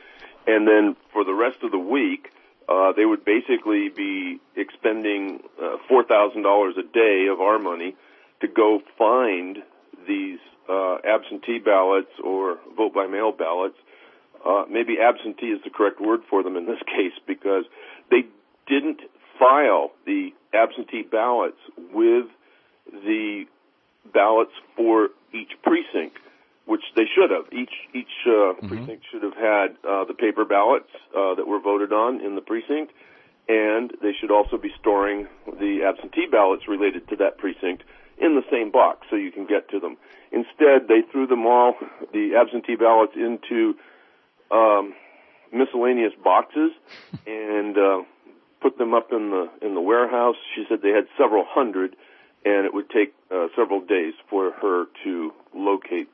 [0.47, 2.31] and then for the rest of the week,
[2.69, 7.95] uh, they would basically be expending uh, four thousand dollars a day of our money
[8.41, 9.59] to go find
[10.07, 13.75] these uh, absentee ballots or vote by mail ballots.
[14.45, 17.65] Uh, maybe absentee is the correct word for them in this case because
[18.09, 18.23] they
[18.67, 19.01] didn't
[19.37, 21.59] file the absentee ballots
[21.93, 22.25] with
[22.91, 23.45] the
[24.13, 26.17] ballots for each precinct,
[26.65, 27.51] which they should have.
[27.51, 28.67] Each each uh, mm-hmm.
[28.67, 32.41] precinct should have had uh, the paper ballots uh, that were voted on in the
[32.41, 32.93] precinct,
[33.47, 37.83] and they should also be storing the absentee ballots related to that precinct
[38.17, 39.97] in the same box so you can get to them.
[40.31, 41.73] Instead, they threw them all,
[42.13, 43.73] the absentee ballots, into
[44.51, 44.93] um,
[45.51, 46.71] miscellaneous boxes
[47.27, 48.01] and uh,
[48.61, 50.35] put them up in the in the warehouse.
[50.55, 51.95] She said they had several hundred,
[52.45, 56.09] and it would take uh, several days for her to locate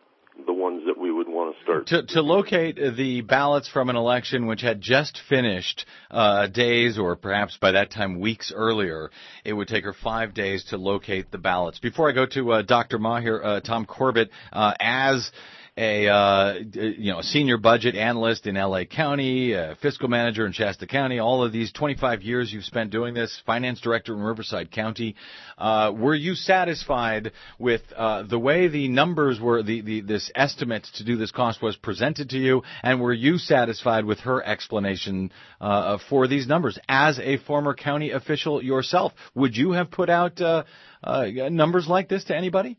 [0.45, 1.87] the ones that we would want to start.
[1.87, 7.15] To, to locate the ballots from an election which had just finished uh, days or
[7.15, 9.11] perhaps by that time weeks earlier,
[9.45, 11.79] it would take her five days to locate the ballots.
[11.79, 12.99] Before I go to uh, Dr.
[12.99, 15.31] Mahir, uh, Tom Courbat, uh, as
[15.77, 20.53] a uh, you know a senior budget analyst in LA County, a fiscal manager in
[20.53, 21.19] Shasta County.
[21.19, 25.15] All of these 25 years you've spent doing this, finance director in Riverside County.
[25.57, 30.87] Uh, were you satisfied with uh, the way the numbers were, the, the this estimate
[30.95, 35.31] to do this cost was presented to you, and were you satisfied with her explanation
[35.59, 39.11] uh, for these numbers as a former county official yourself?
[39.33, 40.63] Would you have put out uh,
[41.03, 42.77] uh, numbers like this to anybody?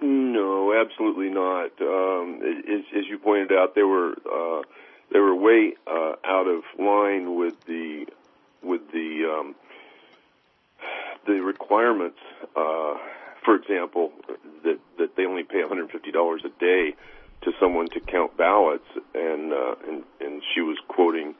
[0.00, 1.70] No, absolutely not.
[1.80, 4.62] Um, as, as you pointed out, they were uh,
[5.12, 8.06] they were way uh, out of line with the
[8.62, 9.54] with the um,
[11.26, 12.18] the requirements.
[12.56, 12.94] Uh,
[13.44, 14.12] for example,
[14.64, 16.94] that that they only pay $150 a day
[17.42, 21.34] to someone to count ballots, and uh, and and she was quoting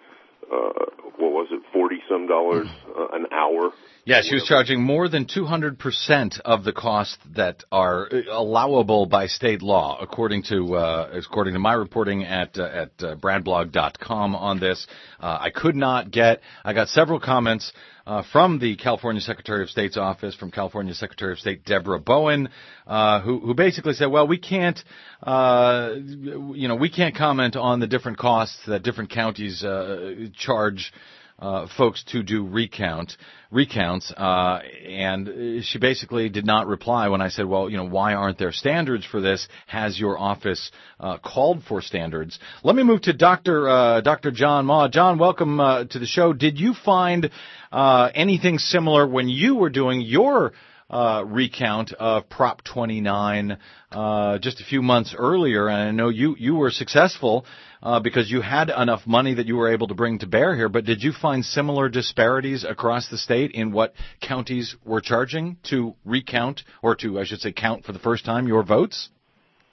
[0.52, 0.84] uh,
[1.18, 3.72] what was it, forty some dollars uh, an hour.
[4.04, 9.06] Yeah, she was charging more than two hundred percent of the costs that are allowable
[9.06, 14.34] by state law, according to uh, according to my reporting at uh, at uh, bradblog.com
[14.36, 14.86] on this.
[15.20, 16.40] Uh, I could not get.
[16.64, 17.72] I got several comments
[18.06, 22.48] uh, from the California Secretary of State's office, from California Secretary of State Debra Bowen,
[22.86, 24.78] uh, who, who basically said, "Well, we can't,
[25.22, 30.92] uh, you know, we can't comment on the different costs that different counties uh, charge."
[31.36, 33.16] Uh, folks to do recount
[33.50, 38.14] recounts, uh, and she basically did not reply when I said, "Well, you know, why
[38.14, 39.48] aren't there standards for this?
[39.66, 40.70] Has your office
[41.00, 43.68] uh, called for standards?" Let me move to Dr.
[43.68, 44.30] Uh, Dr.
[44.30, 44.86] John Maa.
[44.88, 46.32] John, welcome uh, to the show.
[46.32, 47.30] Did you find
[47.72, 50.52] uh, anything similar when you were doing your
[50.94, 53.58] uh, recount of Prop 29
[53.90, 57.46] uh, just a few months earlier, and I know you you were successful
[57.82, 60.68] uh, because you had enough money that you were able to bring to bear here.
[60.68, 65.96] But did you find similar disparities across the state in what counties were charging to
[66.04, 69.10] recount, or to I should say count for the first time your votes?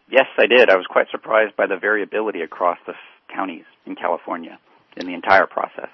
[0.10, 0.72] Yes, I did.
[0.72, 2.94] I was quite surprised by the variability across the
[3.34, 4.60] counties in California
[4.98, 5.90] in the entire process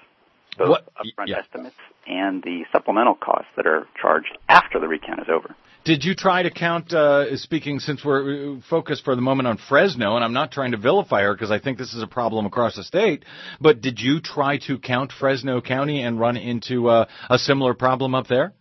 [0.58, 0.88] both what?
[0.96, 1.38] upfront yeah.
[1.38, 5.54] estimates and the supplemental costs that are charged after the recount is over.
[5.84, 9.58] Did you try to count, uh, speaking since we're uh, focused for the moment on
[9.68, 12.46] Fresno, and I'm not trying to vilify her because I think this is a problem
[12.46, 13.24] across the state,
[13.60, 18.14] but did you try to count Fresno County and run into uh, a similar problem
[18.14, 18.52] up there?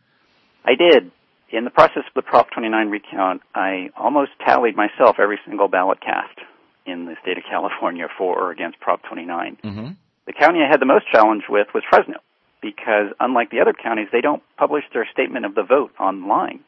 [0.63, 1.11] I did.
[1.49, 6.01] In the process of the Prop 29 recount, I almost tallied myself every single ballot
[6.01, 6.37] cast
[6.85, 9.57] in the state of California for or against Prop 29.
[9.63, 9.87] Mm-hmm.
[10.27, 12.19] The county I had the most challenge with was Fresno
[12.61, 16.59] because unlike the other counties, they don't publish their statement of the vote online.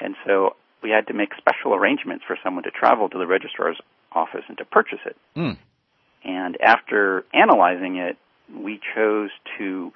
[0.00, 3.78] And so we had to make special arrangements for someone to travel to the registrar's
[4.12, 5.16] office and to purchase it.
[5.36, 5.58] Mm.
[6.24, 8.16] And after analyzing it,
[8.54, 9.92] we chose to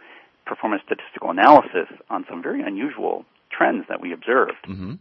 [0.46, 4.94] perform a statistical analysis on some very unusual trends that we observed mm-hmm.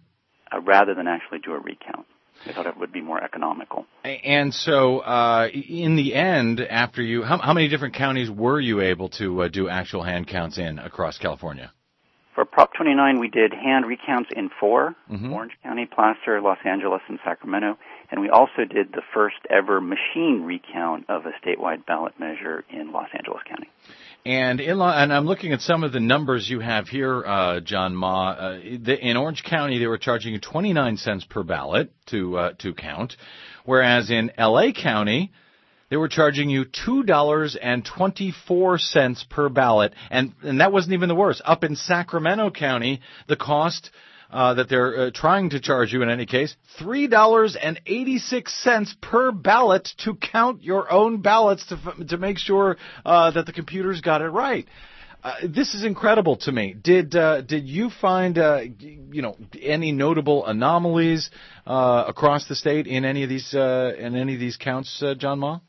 [0.52, 2.06] uh, rather than actually do a recount.
[2.46, 3.86] I thought it would be more economical.
[4.04, 8.82] And so, uh, in the end, after you, how, how, many different counties were you
[8.82, 11.72] able to uh, do actual hand counts in across California?
[12.36, 15.34] For Prop 29, we did hand recounts in 4 mm-hmm.
[15.34, 17.78] Orange County, Placer, Los Angeles, and Sacramento.
[18.12, 22.94] And we also did the first ever machine recount of a statewide ballot measure in
[22.94, 23.70] Los Angeles County.
[24.26, 27.96] And in, and I'm looking at some of the numbers you have here, uh, John
[27.96, 28.32] Maa.
[28.32, 32.54] Uh, the, in Orange County, they were charging you 29 cents per ballot to uh,
[32.60, 33.16] to count,
[33.64, 34.74] whereas in L.A.
[34.74, 35.32] County,
[35.90, 40.74] they were charging you two dollars and twenty four cents per ballot, and and that
[40.74, 41.42] wasn't even the worst.
[41.46, 43.90] Up in Sacramento County, the cost
[44.30, 50.16] uh, that they're uh, trying to charge you in any case, $3.86 per ballot to
[50.16, 54.68] count your own ballots to, to make sure uh, that the computers got it right.
[55.22, 56.74] Uh, this is incredible to me.
[56.74, 61.30] Did uh, did you find uh, you know any notable anomalies
[61.68, 65.40] uh, across the state in any of these uh, in any of these counts, John
[65.40, 65.60] Maa?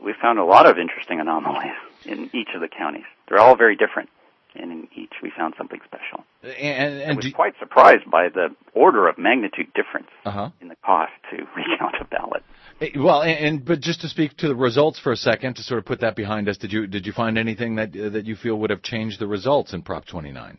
[0.00, 1.72] We found a lot of interesting anomalies
[2.04, 3.02] in each of the counties.
[3.28, 4.08] They're all very different
[4.54, 6.24] and in each we found something special.
[6.42, 10.50] And, and I was quite surprised by the order of magnitude difference uh-huh.
[10.60, 12.42] in the cost to recount a ballot.
[12.80, 15.62] Eh, well, and, and, but just to speak to the results for a second, to
[15.62, 18.26] sort of put that behind us, did you did you find anything that uh, that
[18.26, 20.58] you feel would have changed the results in Prop 29?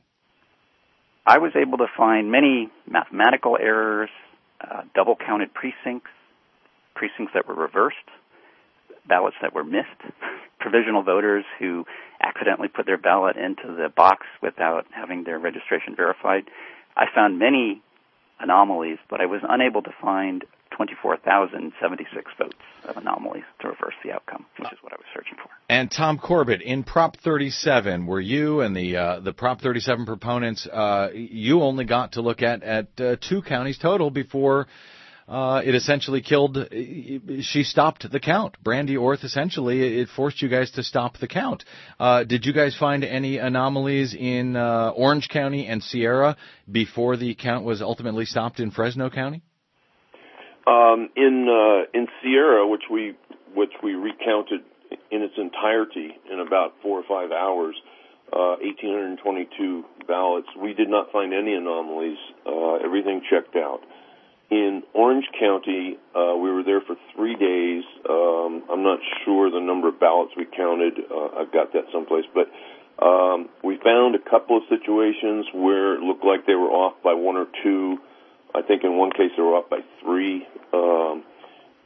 [1.26, 4.10] I was able to find many mathematical errors,
[4.60, 6.12] uh, double counted precincts,
[6.96, 7.96] precincts that were reversed,
[9.08, 9.88] ballots that were missed,
[10.64, 11.86] provisional voters who
[12.22, 16.44] accidentally put their ballot into the box without having their registration verified.
[16.96, 17.82] I found many
[18.40, 20.46] anomalies, but I was unable to find
[20.76, 25.50] 24,076 votes of anomalies to reverse the outcome, which is what I was searching for.
[25.70, 30.66] And Tom Courbat, in Prop 37, were you and the uh, the Prop 37 proponents?
[30.66, 34.68] Uh, you only got to look at at uh, two counties total before
[35.28, 36.58] uh, it essentially killed.
[37.42, 38.56] She stopped the count.
[38.64, 41.64] Brandi Orth essentially it forced you guys to stop the count.
[42.00, 46.36] Uh, did you guys find any anomalies in uh, Orange County and Sierra
[46.70, 49.42] before the count was ultimately stopped in Fresno County?
[50.68, 53.14] Um, in uh, in Sierra, which we
[53.56, 54.62] which we recounted
[55.12, 57.76] in its entirety in about four or five hours,
[58.32, 60.48] uh, 1,822 ballots.
[60.62, 62.18] We did not find any anomalies.
[62.46, 63.82] Uh, everything checked out
[64.54, 67.84] in Orange County, uh, we were there for three days.
[68.08, 70.94] Um, I'm not sure the number of ballots we counted.
[71.10, 72.46] Uh, I've got that someplace, but
[73.04, 77.14] um, we found a couple of situations where it looked like they were off by
[77.14, 77.98] one or two.
[78.54, 81.24] I think in one case they were off by three, um,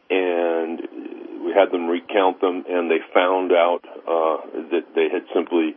[0.10, 5.72] and we had them recount them, and they found out uh, that they had simply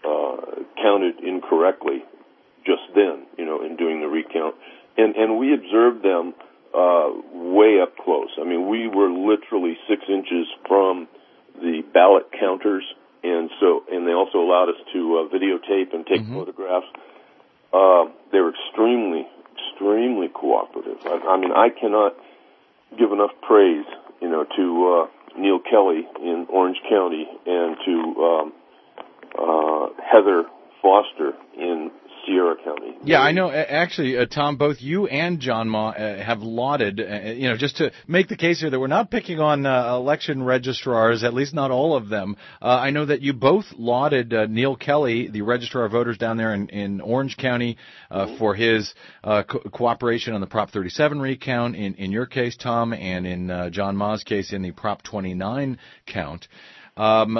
[0.00, 2.00] uh, counted incorrectly
[2.64, 4.54] just then, you know, in doing the recount
[4.98, 6.34] and and we observed them
[6.74, 8.28] uh, way up close.
[8.38, 11.08] I mean, we were literally six inches from
[11.54, 12.84] the ballot counters,
[13.22, 16.34] and so and they also allowed us to uh, videotape and take mm-hmm.
[16.34, 16.86] photographs.
[17.72, 20.98] Uh, they were extremely, extremely cooperative.
[21.04, 22.16] I, I mean, I cannot
[22.98, 23.84] give enough praise,
[24.20, 28.52] you know, to uh, Neal Kelley in Orange County and to um,
[29.38, 30.44] uh, Heather
[30.80, 31.90] Foster in
[32.28, 32.96] Sierra County.
[33.04, 33.50] Yeah, I know.
[33.50, 37.78] Actually, uh, Tom, both you and John Maa uh, have lauded, uh, you know, just
[37.78, 41.54] to make the case here that we're not picking on uh, election registrars, at least
[41.54, 42.36] not all of them.
[42.60, 46.36] Uh, I know that you both lauded uh, Neal Kelley, the registrar of voters down
[46.36, 47.78] there in, in Orange County,
[48.10, 48.36] mm-hmm.
[48.38, 48.92] for his
[49.24, 51.76] co- cooperation on the Prop 37 recount.
[51.76, 56.46] In in your case, Tom, and in John Maa's case, in the Prop 29 count.
[56.98, 57.34] Um,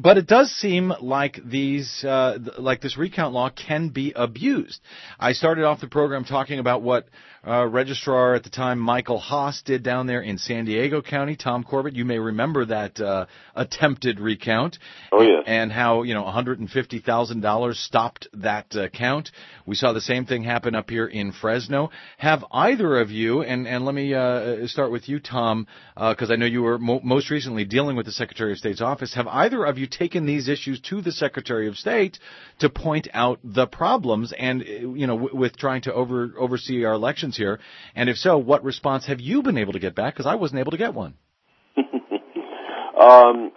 [0.00, 4.80] but it does seem like these, uh, like this recount law can be abused.
[5.18, 7.06] I started off the program talking about what
[7.46, 11.36] uh, registrar at the time, Michael Haas, did down there in San Diego County.
[11.36, 14.78] Tom Courbat, you may remember that uh, attempted recount.
[15.10, 15.40] Oh yeah.
[15.46, 19.30] And how you know 150 thousand dollars stopped that uh, count.
[19.66, 21.90] We saw the same thing happen up here in Fresno.
[22.18, 26.34] Have either of you, and and let me uh, start with you, Tom, because uh,
[26.34, 29.14] I know you were mo- most recently dealing with the Secretary of State's office.
[29.14, 32.18] Have either of you taken these issues to the Secretary of State
[32.58, 36.92] to point out the problems and you know w- with trying to over oversee our
[36.92, 37.29] elections?
[37.30, 37.60] Questions here?
[37.94, 40.14] And if so, what response have you been able to get back?
[40.14, 41.14] Because I wasn't able to get one.
[41.76, 43.52] um,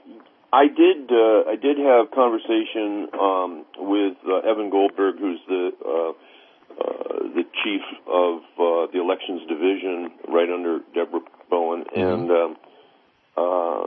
[0.52, 1.10] I did.
[1.10, 6.14] Uh, I did have conversation um, with uh, Evan Goldberg, who's the uh, uh,
[7.36, 12.00] the chief of uh, the elections division, right under Debra Bowen, mm-hmm.
[12.00, 12.56] and um,
[13.38, 13.86] uh,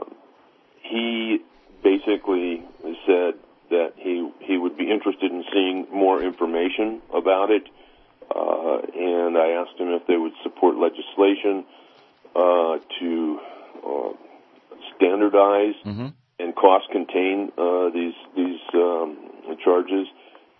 [0.83, 1.39] he
[1.83, 2.63] basically
[3.05, 3.35] said
[3.69, 7.63] that he he would be interested in seeing more information about it
[8.29, 11.65] uh, and I asked him if they would support legislation
[12.35, 13.39] uh, to
[13.85, 14.09] uh,
[14.95, 16.07] standardize mm-hmm.
[16.39, 19.17] and cost contain uh, these these um,
[19.63, 20.07] charges.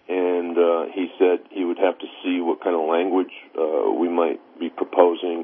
[0.10, 4.08] And uh, he said he would have to see what kind of language uh, we
[4.08, 5.44] might be proposing.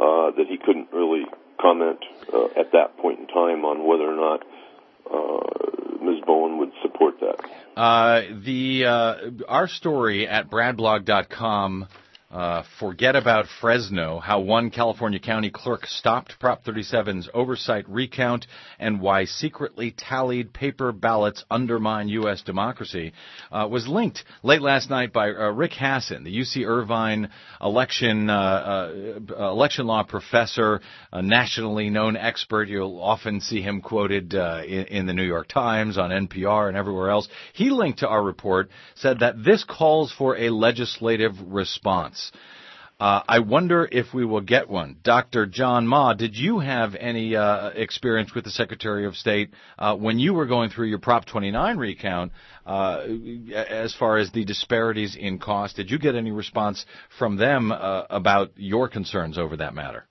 [0.00, 1.24] Uh, that he couldn't really
[1.60, 1.98] comment
[2.32, 4.42] uh, at that point in time on whether or not
[5.12, 5.70] uh,
[6.02, 6.22] Ms.
[6.26, 7.36] Bowen would support that.
[7.76, 9.16] Uh, the uh,
[9.60, 11.86] our story at bradblog.com
[12.80, 18.46] forget about Fresno, how one California county clerk stopped Prop 37's oversight recount,
[18.78, 22.40] and why secretly tallied paper ballots undermine U.S.
[22.40, 23.12] democracy,
[23.52, 27.28] uh, was linked late last night by uh, Rick Hasen, the UC Irvine
[27.60, 28.90] election uh,
[29.30, 30.80] uh, election law professor,
[31.12, 32.70] a nationally known expert.
[32.70, 36.78] You'll often see him quoted uh, in, in the New York Times, on NPR, and
[36.78, 37.28] everywhere else.
[37.52, 42.32] He linked to our report, said that this calls for a legislative response.
[43.00, 44.98] Uh, I wonder if we will get one.
[45.02, 45.46] Dr.
[45.46, 50.18] John Maa, did you have any uh, experience with the Secretary of State uh, when
[50.18, 52.32] you were going through your Prop 29 recount
[52.66, 53.00] uh,
[53.54, 55.76] as far as the disparities in cost?
[55.76, 56.84] Did you get any response
[57.18, 60.06] from them uh, about your concerns over that matter?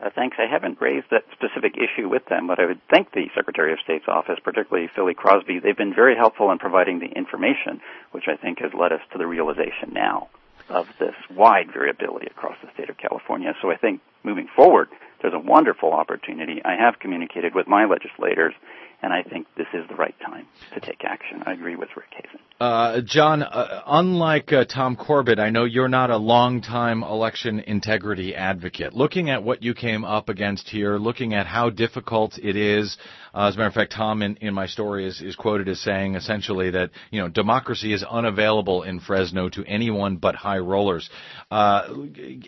[0.00, 0.36] Uh, thanks.
[0.38, 3.80] I haven't raised that specific issue with them, but I would thank the Secretary of
[3.82, 5.58] State's office, particularly Philly Crosby.
[5.58, 7.80] They've been very helpful in providing the information,
[8.12, 10.28] which I think has led us to the realization now
[10.68, 13.54] of this wide variability across the state of California.
[13.62, 14.88] So I think moving forward,
[15.20, 16.62] there's a wonderful opportunity.
[16.64, 18.54] I have communicated with my legislators
[19.00, 21.42] and I think this is the right time to take action.
[21.46, 22.40] I agree with Rick Hasen.
[22.60, 28.34] Uh, John, uh, unlike uh, Tom Courbat, I know you're not a long-time election integrity
[28.34, 28.94] advocate.
[28.94, 32.96] Looking at what you came up against here, looking at how difficult it is,
[33.32, 35.80] uh, as a matter of fact, Tom in, in my story is, is quoted as
[35.80, 41.08] saying essentially that you know democracy is unavailable in Fresno to anyone but high rollers.
[41.52, 41.88] Uh,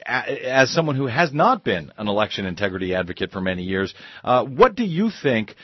[0.04, 3.94] as someone who has not been an election integrity advocate for many years,
[4.24, 5.54] uh, what do you think?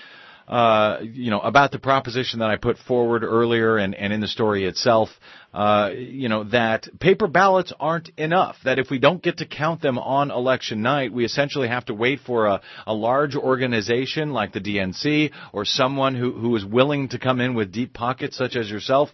[0.48, 4.28] Uh, you know, about the proposition that I put forward earlier and, and in the
[4.28, 5.08] story itself
[5.56, 8.56] uh, you know, that paper ballots aren't enough.
[8.64, 11.94] That if we don't get to count them on election night, we essentially have to
[11.94, 17.08] wait for a, a large organization like the DNC or someone who, who is willing
[17.08, 19.08] to come in with deep pockets, such as yourself,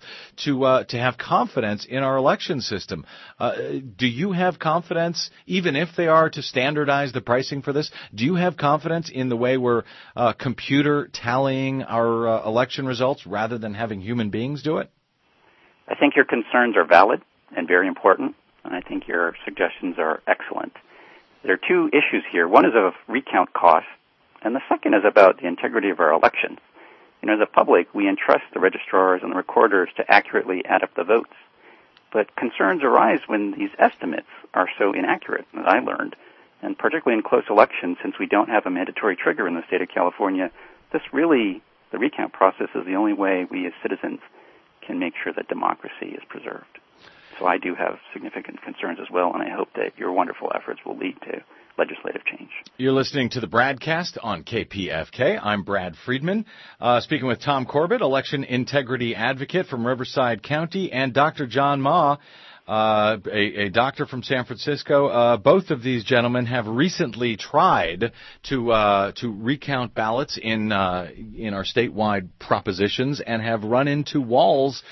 [0.45, 3.07] to uh, to have confidence in our election system.
[3.39, 3.53] Uh,
[3.97, 7.93] do you have confidence, even if they are to standardize the pricing for this?
[8.13, 9.85] Do you have confidence in the way we're
[10.17, 14.91] uh, computer tallying our uh, election results rather than having human beings do it?
[15.89, 17.23] I think your concerns are valid
[17.57, 20.73] and very important, and I think your suggestions are excellent.
[21.43, 22.47] There are two issues here.
[22.47, 23.89] One is of recount costs,
[24.43, 26.59] and the second is about the integrity of our elections.
[27.21, 30.83] You know, as a public, we entrust the registrars and the recorders to accurately add
[30.83, 31.35] up the votes.
[32.13, 36.15] But concerns arise when these estimates are so inaccurate, as I learned,
[36.63, 39.83] and particularly in close elections, since we don't have a mandatory trigger in the state
[39.83, 40.51] of California,
[40.93, 44.21] this really, the recount process is the only way we as citizens
[44.87, 46.79] can make sure that democracy is preserved.
[47.39, 50.81] So I do have significant concerns as well, and I hope that your wonderful efforts
[50.85, 51.43] will lead to
[51.79, 52.51] legislative change.
[52.77, 55.41] You're listening to the BradCast on KPFK.
[55.43, 56.45] I'm Brad Friedman,
[56.81, 61.47] uh, speaking with Tom Courbat, election integrity advocate from Riverside County, and Dr.
[61.47, 62.19] John Maa,
[62.73, 65.09] uh, a, a, doctor from San Francisco.
[65.09, 68.13] Uh, both of these gentlemen have recently tried
[68.45, 74.23] to uh, to recount ballots in uh, in our statewide propositions and have run into
[74.23, 74.83] walls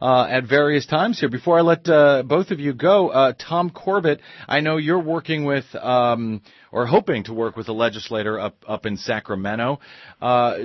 [0.00, 1.28] uh, at various times here.
[1.28, 5.64] Before I let uh, both of you go, Tom Courbat, I know you're working with.
[5.74, 6.42] Um,
[6.72, 9.80] or hoping to work with a legislator up up in Sacramento,
[10.20, 10.56] uh,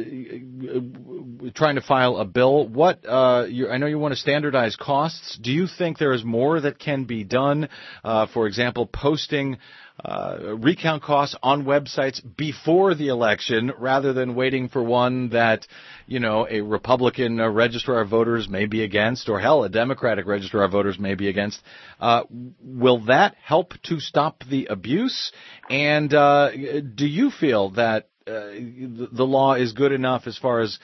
[1.53, 2.67] trying to file a bill.
[2.67, 5.37] What uh, I know you want to standardize costs.
[5.41, 7.69] Do you think there is more that can be done?
[8.03, 9.57] Uh, for example, posting
[10.03, 15.65] uh, recount costs on websites before the election rather than waiting for one that,
[16.05, 20.25] you know, a Republican uh, registrar of voters may be against, or hell, a Democratic
[20.25, 21.61] registrar of voters may be against.
[21.99, 22.23] Uh,
[22.61, 25.31] will that help to stop the abuse?
[25.69, 28.51] And uh, do you feel that uh,
[29.11, 30.77] the law is good enough as far as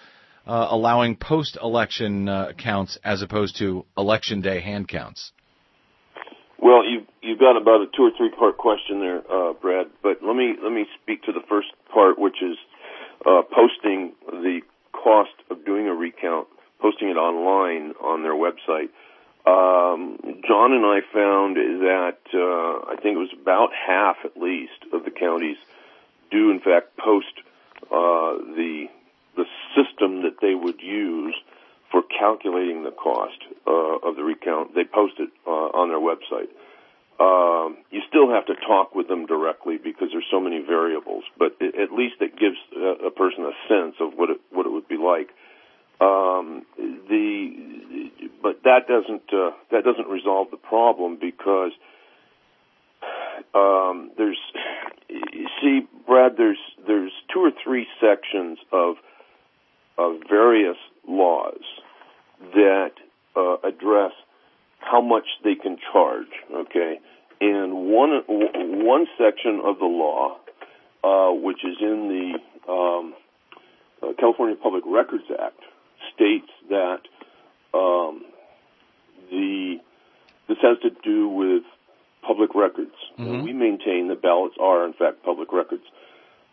[0.48, 5.34] uh, allowing post-election counts as opposed to election day hand counts?
[6.58, 9.88] Well, you you've got about a two or three part question there, uh, Brad.
[10.04, 12.58] But let me let me speak to the first part, which is
[13.26, 14.60] uh, posting the
[14.92, 16.48] cost of doing a recount,
[16.82, 18.90] posting it online on their website.
[19.48, 24.84] Um, John and I found that uh, I think it was about half, at least,
[24.92, 25.58] of the counties
[26.32, 27.34] do in fact post
[27.86, 28.88] uh, the
[29.38, 31.36] the system that they would use
[31.90, 34.76] for calculating the cost uh, of the recount.
[34.76, 36.50] They post it uh, on their website.
[37.20, 41.56] Um, you still have to talk with them directly because there's so many variables, but
[41.60, 44.70] it, at least it gives a, a, person a sense of what it what it
[44.70, 45.30] would be like.
[46.00, 48.10] Um, the
[48.42, 51.74] but that doesn't uh, that doesn't resolve the problem because
[53.54, 54.40] um, there's
[55.62, 56.58] see Brad there's
[56.88, 58.96] there's two or three sections of
[59.98, 61.62] of various laws
[62.56, 62.94] that
[63.36, 64.14] uh, address
[64.82, 66.28] how much they can charge.
[66.54, 67.00] Okay,
[67.40, 70.38] and one one section of the law,
[71.04, 73.14] uh, which is in the um,
[74.04, 75.60] uh, California Public Records Act,
[76.14, 77.02] states that
[77.74, 78.26] um,
[79.30, 79.78] the
[80.48, 81.64] this has to do with
[82.26, 82.96] public records.
[83.18, 83.44] Mm-hmm.
[83.44, 85.84] We maintain that ballots are in fact public records.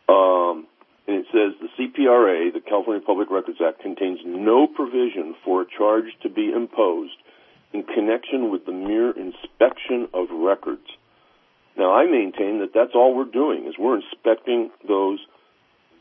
[0.09, 0.67] Um,
[1.07, 5.67] and it says the CPRA, the California Public Records Act, contains no provision for a
[5.67, 7.17] charge to be imposed
[7.73, 10.87] in connection with the mere inspection of records.
[11.77, 15.19] Now, I maintain that that's all we're doing is we're inspecting those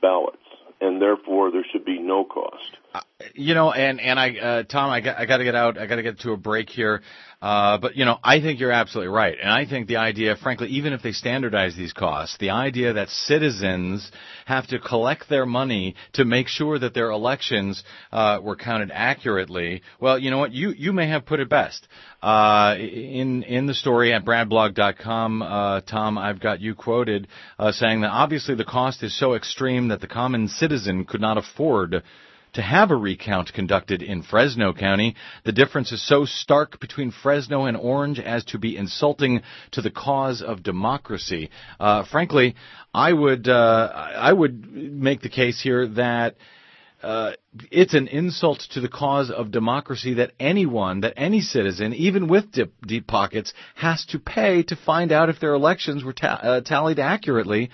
[0.01, 0.37] ballots,
[0.81, 2.77] and therefore there should be no cost.
[2.97, 5.77] Uh, you know, and and I, uh, Tom, I got I got to get out.
[5.77, 7.01] I got to get to a break here.
[7.39, 10.69] Uh, but you know, I think you're absolutely right, and I think the idea, frankly,
[10.69, 14.11] even if they standardize these costs, the idea that citizens
[14.45, 19.83] have to collect their money to make sure that their elections uh, were counted accurately.
[19.99, 20.51] Well, you know what?
[20.51, 21.87] You you may have put it best
[22.23, 25.41] uh, in in the story at bradblog.com.
[25.43, 27.27] Uh, Tom, I've got you quoted
[27.59, 31.37] uh, saying that obviously the cost is so extreme that the common citizen could not
[31.37, 32.03] afford
[32.53, 35.15] to have a recount conducted in Fresno County.
[35.45, 39.41] The difference is so stark between Fresno and Orange as to be insulting
[39.71, 41.49] to the cause of democracy.
[41.79, 42.55] Uh, frankly,
[42.93, 46.35] I would uh, I would make the case here that.
[47.03, 47.33] Uh,
[47.69, 52.51] it's an insult to the cause of democracy that anyone, that any citizen, even with
[52.51, 56.61] deep, deep pockets, has to pay to find out if their elections were ta- uh,
[56.61, 57.69] tallied accurately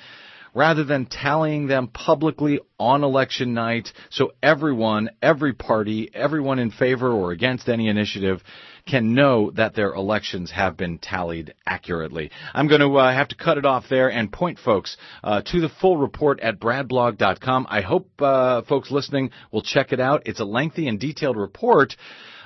[0.53, 7.11] rather than tallying them publicly on election night so everyone, every party, everyone in favor
[7.11, 8.43] or against any initiative
[8.85, 12.31] can know that their elections have been tallied accurately.
[12.53, 15.61] I'm going to uh, have to cut it off there and point folks uh, to
[15.61, 17.67] the full report at bradblog.com.
[17.69, 20.23] I hope uh, folks listening will check it out.
[20.25, 21.95] It's a lengthy and detailed report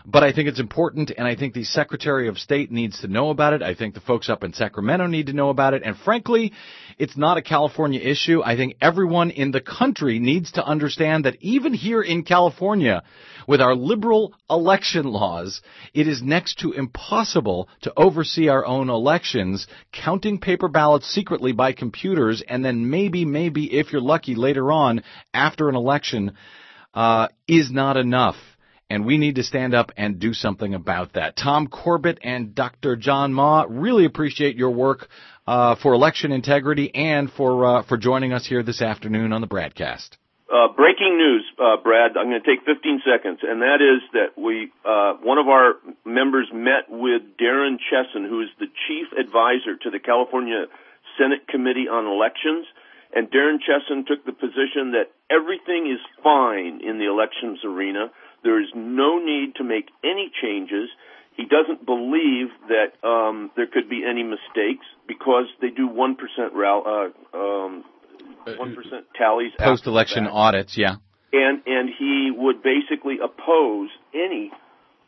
[0.09, 3.29] but I think it's important, and I think the Secretary of State needs to know
[3.29, 3.61] about it.
[3.61, 5.83] I think the folks up in Sacramento need to know about it.
[5.83, 6.53] And frankly,
[6.97, 8.41] it's not a California issue.
[8.41, 13.03] I think everyone in the country needs to understand that even here in California,
[13.49, 15.61] with our liberal election laws,
[15.93, 21.73] it is next to impossible to oversee our own elections, counting paper ballots secretly by
[21.73, 25.03] computers, and then maybe, maybe, if you're lucky later on,
[25.33, 26.31] after an election,
[26.93, 28.37] uh, is not enough
[28.89, 31.35] and we need to stand up and do something about that.
[31.35, 32.95] Tom Courbat and Dr.
[32.95, 35.07] John Maa, really appreciate your work
[35.45, 39.47] uh, for election integrity and for uh, for joining us here this afternoon on the
[39.47, 40.17] BradCast.
[40.47, 42.15] Uh, breaking news, uh, Brad.
[42.15, 45.75] I'm going to take 15 seconds, and that is that we uh, one of our
[46.05, 50.65] members met with Darren Chesin, who is the chief advisor to the California
[51.17, 52.65] Senate Committee on Elections.
[53.13, 58.11] And Darren Chesin took the position that everything is fine in the elections arena
[58.43, 60.89] there is no need to make any changes.
[61.35, 66.53] He doesn't believe that um, there could be any mistakes because they do one percent
[66.55, 67.83] uh, um,
[68.57, 70.77] one percent tallies post-election audits.
[70.77, 70.95] Yeah,
[71.31, 74.51] and and he would basically oppose any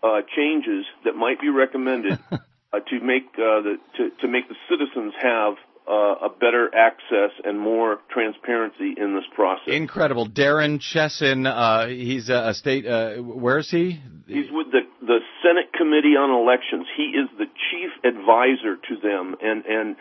[0.04, 4.56] uh, changes that might be recommended uh, to make uh, the to, to make the
[4.70, 5.56] citizens have
[5.90, 9.74] uh, a better access and more transparency in this process.
[9.74, 11.48] Incredible, Darren Chesin.
[11.48, 12.86] Uh, he's a, a state.
[12.86, 14.00] Uh, where is he?
[14.28, 16.86] He's with the the Senate Committee on Elections.
[16.96, 19.96] He is the chief advisor to them, and and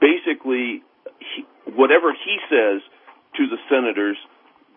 [0.00, 0.82] basically,
[1.20, 2.80] he, whatever he says
[3.36, 4.16] to the senators,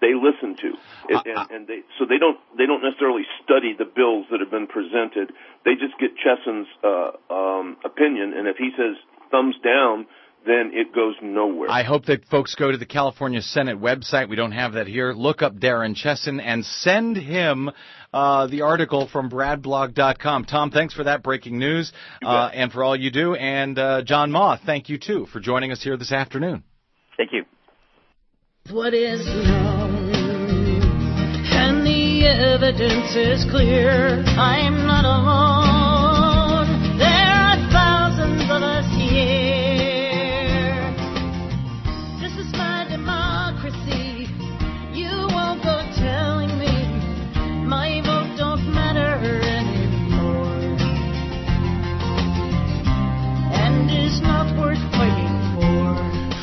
[0.02, 3.88] they listen to, uh, and, and, they so they don't they don't necessarily study the
[3.88, 5.32] bills that have been presented.
[5.64, 9.00] They just get Chesin's uh, um, opinion, and if he says
[9.32, 10.08] thumbs down,
[10.46, 11.70] then it goes nowhere.
[11.70, 14.30] I hope that folks go to the California Senate website.
[14.30, 15.14] We don't have that here.
[15.14, 17.70] Look up Darren Chesin and send him
[18.14, 20.46] uh, the article from bradblog.com.
[20.46, 21.92] Tom, thanks for that breaking news
[22.24, 23.36] uh, and for all you do.
[23.36, 26.64] And uh, John Maa, thank you too for joining us here this afternoon.
[27.18, 27.44] Thank you.
[28.72, 30.10] What is known,
[31.52, 34.24] and the evidence is clear.
[34.38, 35.69] I'm not alone.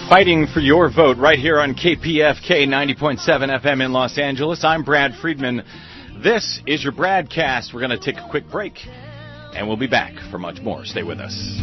[0.09, 3.19] Fighting for your vote right here on KPFK 90.7
[3.61, 4.63] FM in Los Angeles.
[4.63, 5.65] I'm Brad Friedman.
[6.23, 7.75] This is your BradCast.
[7.75, 8.75] We're going to take a quick break,
[9.53, 10.85] and we'll be back for much more.
[10.85, 11.61] Stay with us.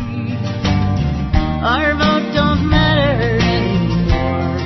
[1.63, 4.57] Our vote don't matter anymore.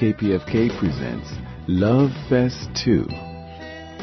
[0.00, 1.30] KPFK presents
[1.68, 3.06] Love Fest 2,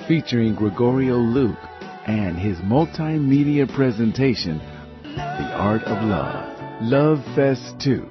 [0.08, 1.60] featuring Gregorio Luke
[2.08, 4.60] and his multimedia presentation,
[5.04, 6.51] The Art of Love.
[6.82, 8.10] Love Fest 2.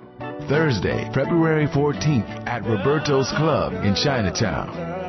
[0.48, 4.68] Thursday, February 14th at Roberto's Club in Chinatown.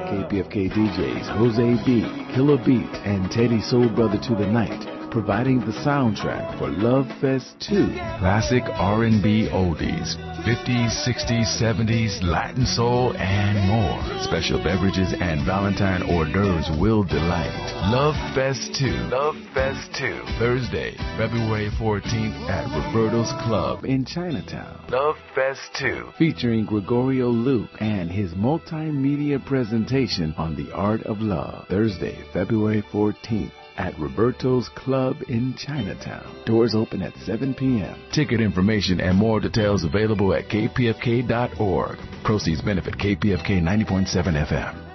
[0.10, 2.02] KPFK DJs Jose B,
[2.34, 7.60] Killer Beat, and Teddy Soul Brother to the Night providing the soundtrack for Love Fest
[7.68, 7.88] 2.
[8.20, 10.16] Classic R&B oldies,
[10.48, 14.00] 50s, 60s, 70s, Latin soul, and more.
[14.24, 17.52] Special beverages and Valentine hors d'oeuvres will delight.
[17.92, 18.86] Love Fest 2.
[19.12, 20.22] Love Fest 2.
[20.40, 24.80] Thursday, February 14th at Roberto's Club in Chinatown.
[24.90, 26.14] Love Fest 2.
[26.18, 31.68] Featuring Gregorio Luke and his multimedia presentation on the art of love.
[31.68, 36.26] Thursday, February 14th at Roberto's Club in Chinatown.
[36.46, 37.98] Doors open at 7 p.m.
[38.12, 41.98] Ticket information and more details available at kpfk.org.
[42.24, 44.91] Proceeds benefit KPFK 90.7 FM.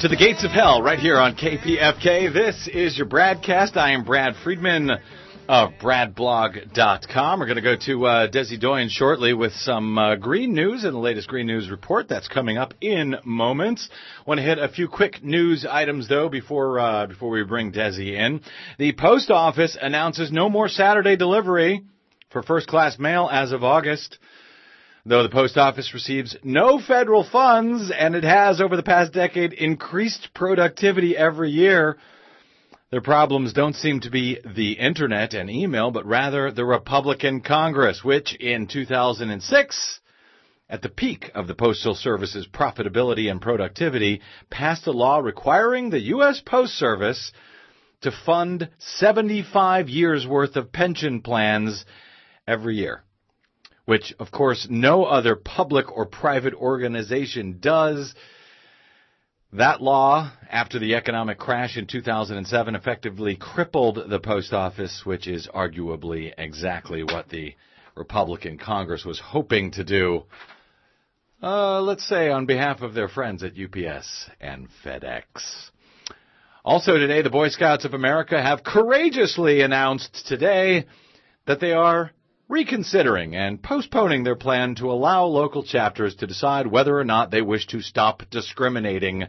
[0.00, 2.32] To the gates of hell right here on KPFK.
[2.32, 3.76] This is your BradCast.
[3.76, 4.90] I am Brad Friedman
[5.46, 7.38] of BradBlog.com.
[7.38, 10.94] We're going to go to uh, Desi Doyen shortly with some uh, green news and
[10.94, 13.90] the latest green news report that's coming up in moments.
[14.26, 18.14] Want to hit a few quick news items though before uh, before we bring Desi
[18.14, 18.40] in.
[18.78, 21.82] The post office announces no more Saturday delivery
[22.30, 24.18] for first class mail as of August.
[25.06, 29.54] Though the post office receives no federal funds and it has over the past decade
[29.54, 31.96] increased productivity every year,
[32.90, 38.04] their problems don't seem to be the internet and email, but rather the Republican Congress,
[38.04, 40.00] which in 2006,
[40.68, 44.20] at the peak of the Postal Service's profitability and productivity,
[44.50, 46.42] passed a law requiring the U.S.
[46.44, 47.32] Post Service
[48.02, 51.86] to fund 75 years worth of pension plans
[52.46, 53.02] every year
[53.84, 58.14] which of course no other public or private organization does.
[59.52, 65.48] That law, after the economic crash in 2007, effectively crippled the post office, which is
[65.52, 67.54] arguably exactly what the
[67.96, 70.22] Republican Congress was hoping to do.
[71.42, 75.24] Uh, let's say on behalf of their friends at UPS and FedEx.
[76.64, 80.84] Also today, the Boy Scouts of America have courageously announced today
[81.46, 82.10] that they are
[82.50, 87.40] reconsidering and postponing their plan to allow local chapters to decide whether or not they
[87.40, 89.24] wish to stop discriminating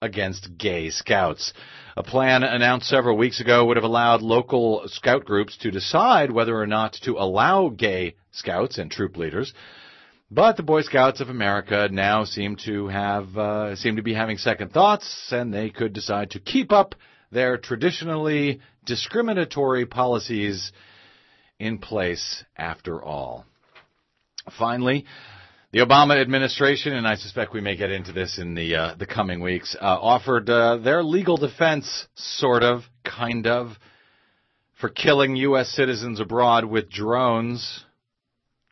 [0.00, 1.52] against gay scouts.
[1.96, 6.56] A plan announced several weeks ago would have allowed local scout groups to decide whether
[6.56, 9.52] or not to allow gay scouts and troop leaders.
[10.30, 14.38] But the Boy Scouts of America now seem to have uh, seem to be having
[14.38, 16.94] second thoughts, and they could decide to keep up
[17.32, 20.70] their traditionally discriminatory policies
[21.60, 23.44] in place after all.
[24.58, 25.04] Finally,
[25.72, 29.06] the Obama administration, and I suspect we may get into this in the uh, the
[29.06, 33.72] coming weeks, uh, offered uh, their legal defense, sort of, kind of,
[34.80, 35.68] for killing U.S.
[35.68, 37.84] citizens abroad with drones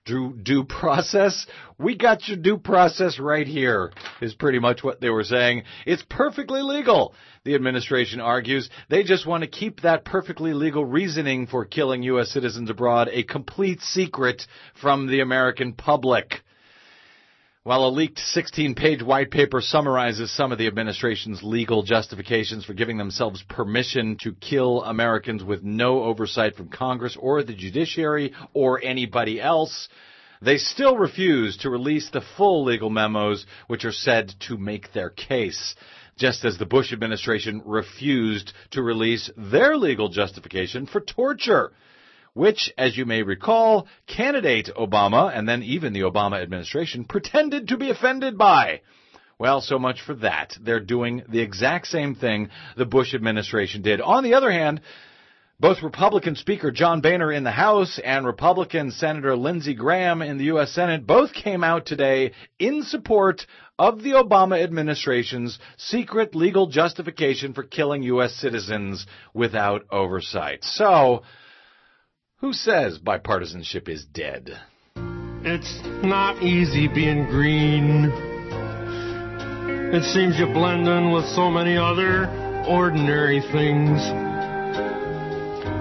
[0.09, 1.47] due, due process.
[1.79, 5.63] We got your due process right here, is pretty much what they were saying.
[5.87, 8.69] It's perfectly legal, the administration argues.
[8.89, 12.31] They just want to keep that perfectly legal reasoning for killing U.S.
[12.31, 14.47] citizens abroad a complete secret
[14.81, 16.43] from the American public.
[17.69, 22.73] While a leaked 16 page white paper summarizes some of the administration's legal justifications for
[22.73, 28.83] giving themselves permission to kill Americans with no oversight from Congress or the judiciary or
[28.83, 29.91] anybody else,
[30.41, 35.11] they still refuse to release the full legal memos which are said to make their
[35.11, 35.75] case
[36.17, 41.73] just as the Bush administration refused to release their legal justification for torture
[42.39, 47.77] which, as you may recall, candidate Obama and then even the Obama administration pretended to
[47.77, 48.81] be offended by.
[49.41, 50.57] Well, so much for that.
[50.61, 54.01] They're doing the exact same thing the Bush administration did.
[54.01, 54.83] On the other hand,
[55.59, 60.45] both Republican Speaker John Boehner in the House and Republican Senator Lindsey Graham in the
[60.45, 60.71] U.S.
[60.71, 62.31] Senate both came out today
[62.61, 63.45] in support
[63.81, 68.35] of the Obama administration's secret legal justification for killing U.S.
[68.35, 70.63] citizens without oversight.
[70.63, 71.25] So,
[72.41, 74.59] who says bipartisanship is dead?
[75.45, 78.11] It's not easy being green.
[79.95, 82.27] It seems you blend in with so many other
[82.69, 84.01] ordinary things.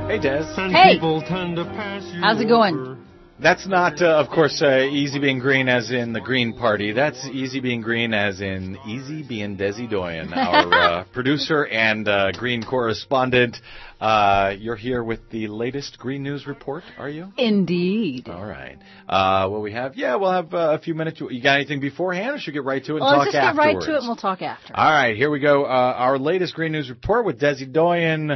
[0.08, 0.46] Hey, Des.
[0.58, 0.94] And Hey.
[0.94, 2.76] people tend to pass you How's it going?
[2.76, 2.97] over.
[3.40, 6.92] That's not, uh, of course, uh, easy being green as in the Green Party.
[6.92, 12.32] That's easy being green as in easy being Desi Doyen, our uh, producer and uh,
[12.32, 13.58] green correspondent.
[14.02, 17.32] Uh, you're here with the latest Green News report, are you?
[17.38, 18.28] Indeed.
[18.28, 18.78] All right.
[19.08, 19.96] Uh, what we have?
[19.96, 21.20] Yeah, we'll have uh, a few minutes.
[21.20, 23.32] You got anything beforehand, or should we get right to it and Well, talk let's
[23.34, 23.86] just get afterwards?
[23.88, 24.76] right to it and we'll talk after.
[24.76, 25.64] All right, here we go.
[25.64, 28.28] Uh, our latest Green News report with Desi Doyen,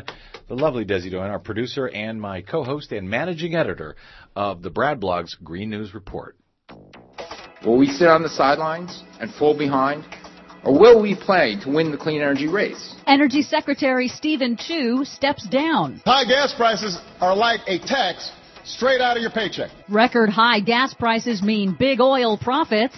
[0.47, 3.95] the lovely Desi Doyen, our producer and my co-host and managing editor
[4.35, 6.37] of the Brad Blog's Green News Report.
[7.65, 10.03] Will we sit on the sidelines and fall behind?
[10.63, 12.95] Or will we play to win the clean energy race?
[13.07, 16.01] Energy Secretary Steven Chu steps down.
[16.05, 18.31] High gas prices are like a tax
[18.63, 19.71] straight out of your paycheck.
[19.89, 22.95] Record high gas prices mean big oil profits.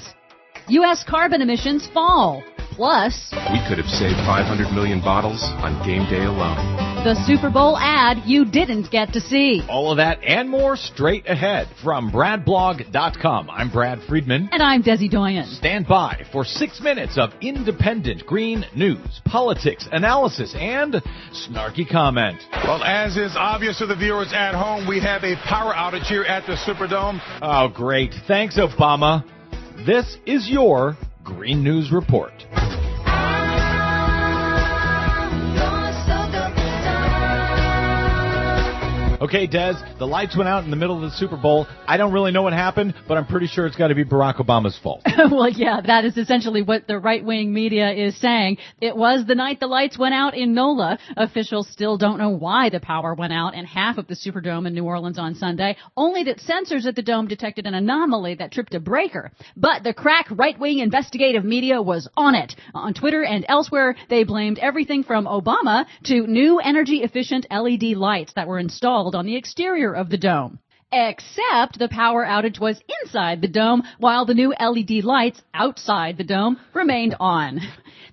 [0.67, 1.03] U.S.
[1.07, 2.43] carbon emissions fall.
[2.71, 6.82] Plus, We could have saved 500 million bottles on game day alone.
[7.03, 9.61] The Super Bowl ad you didn't get to see.
[9.67, 13.49] All of that and more straight ahead from BradBlog.com.
[13.49, 14.47] I'm Brad Friedman.
[14.53, 15.47] And I'm Desi Doyen.
[15.47, 20.93] Stand by for six minutes of independent green news, politics, analysis, and
[21.33, 22.41] snarky comment.
[22.63, 26.23] Well, as is obvious to the viewers at home, we have a power outage here
[26.23, 27.19] at the Superdome.
[27.41, 28.13] Oh, great.
[28.29, 29.25] Thanks, Obama.
[29.85, 30.95] This is your
[31.25, 32.31] Green News Report.
[39.23, 41.65] Okay, Des, the lights went out in the middle of the Super Bowl.
[41.87, 44.35] I don't really know what happened, but I'm pretty sure it's got to be Barack
[44.35, 45.01] Obama's fault.
[45.31, 48.57] well, yeah, that is essentially what the right-wing media is saying.
[48.81, 50.99] It was the night the lights went out in NOLA.
[51.15, 54.73] Officials still don't know why the power went out in half of the Superdome in
[54.73, 58.75] New Orleans on Sunday, only that sensors at the dome detected an anomaly that tripped
[58.75, 59.31] a breaker.
[59.55, 62.55] But the crack right-wing investigative media was on it.
[62.73, 68.49] On Twitter and elsewhere, they blamed everything from Obama to new energy-efficient LED lights that
[68.49, 68.59] were
[69.13, 70.59] installed on the exterior of the dome.
[70.91, 76.23] Except the power outage was inside the dome while the new LED lights outside the
[76.23, 77.59] dome remained on.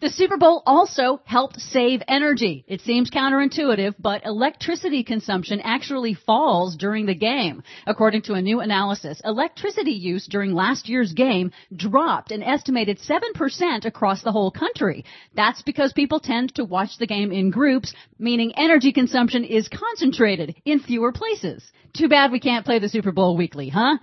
[0.01, 2.65] The Super Bowl also helped save energy.
[2.67, 7.63] It seems counterintuitive, but electricity consumption actually falls during the game.
[7.87, 13.85] According to a new analysis, electricity use during last year's game dropped an estimated 7%
[13.85, 15.05] across the whole country.
[15.35, 20.55] That's because people tend to watch the game in groups, meaning energy consumption is concentrated
[20.65, 21.63] in fewer places.
[21.93, 23.99] Too bad we can't play the Super Bowl weekly, huh?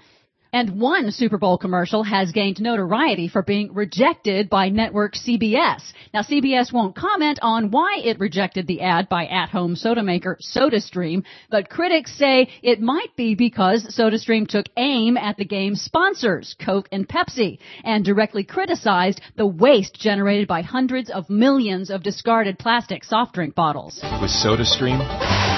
[0.53, 5.81] And one Super Bowl commercial has gained notoriety for being rejected by network CBS.
[6.13, 11.23] Now CBS won't comment on why it rejected the ad by at-home soda maker SodaStream,
[11.49, 16.87] but critics say it might be because SodaStream took aim at the game's sponsors, Coke
[16.91, 23.03] and Pepsi, and directly criticized the waste generated by hundreds of millions of discarded plastic
[23.03, 23.99] soft drink bottles.
[24.21, 25.56] With SodaStream,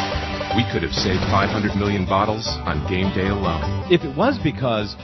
[0.56, 3.86] we could have saved 500 million bottles on game day alone.
[3.92, 4.96] If it was because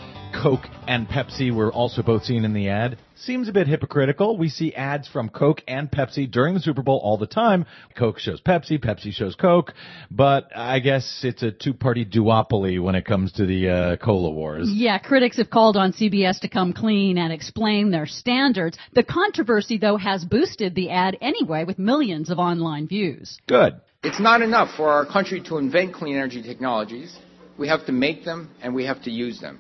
[0.42, 4.38] Coke and Pepsi were also both seen in the ad, seems a bit hypocritical.
[4.38, 7.66] We see ads from Coke and Pepsi during the Super Bowl all the time.
[7.96, 9.74] Coke shows Pepsi, Pepsi shows Coke,
[10.12, 14.70] but I guess it's a two-party duopoly when it comes to the uh, cola wars.
[14.72, 18.78] Yeah, critics have called on CBS to come clean and explain their standards.
[18.94, 23.38] The controversy, though, has boosted the ad anyway with millions of online views.
[23.48, 23.80] Good.
[24.06, 27.18] It's not enough for our country to invent clean energy technologies.
[27.58, 29.60] We have to make them and we have to use them.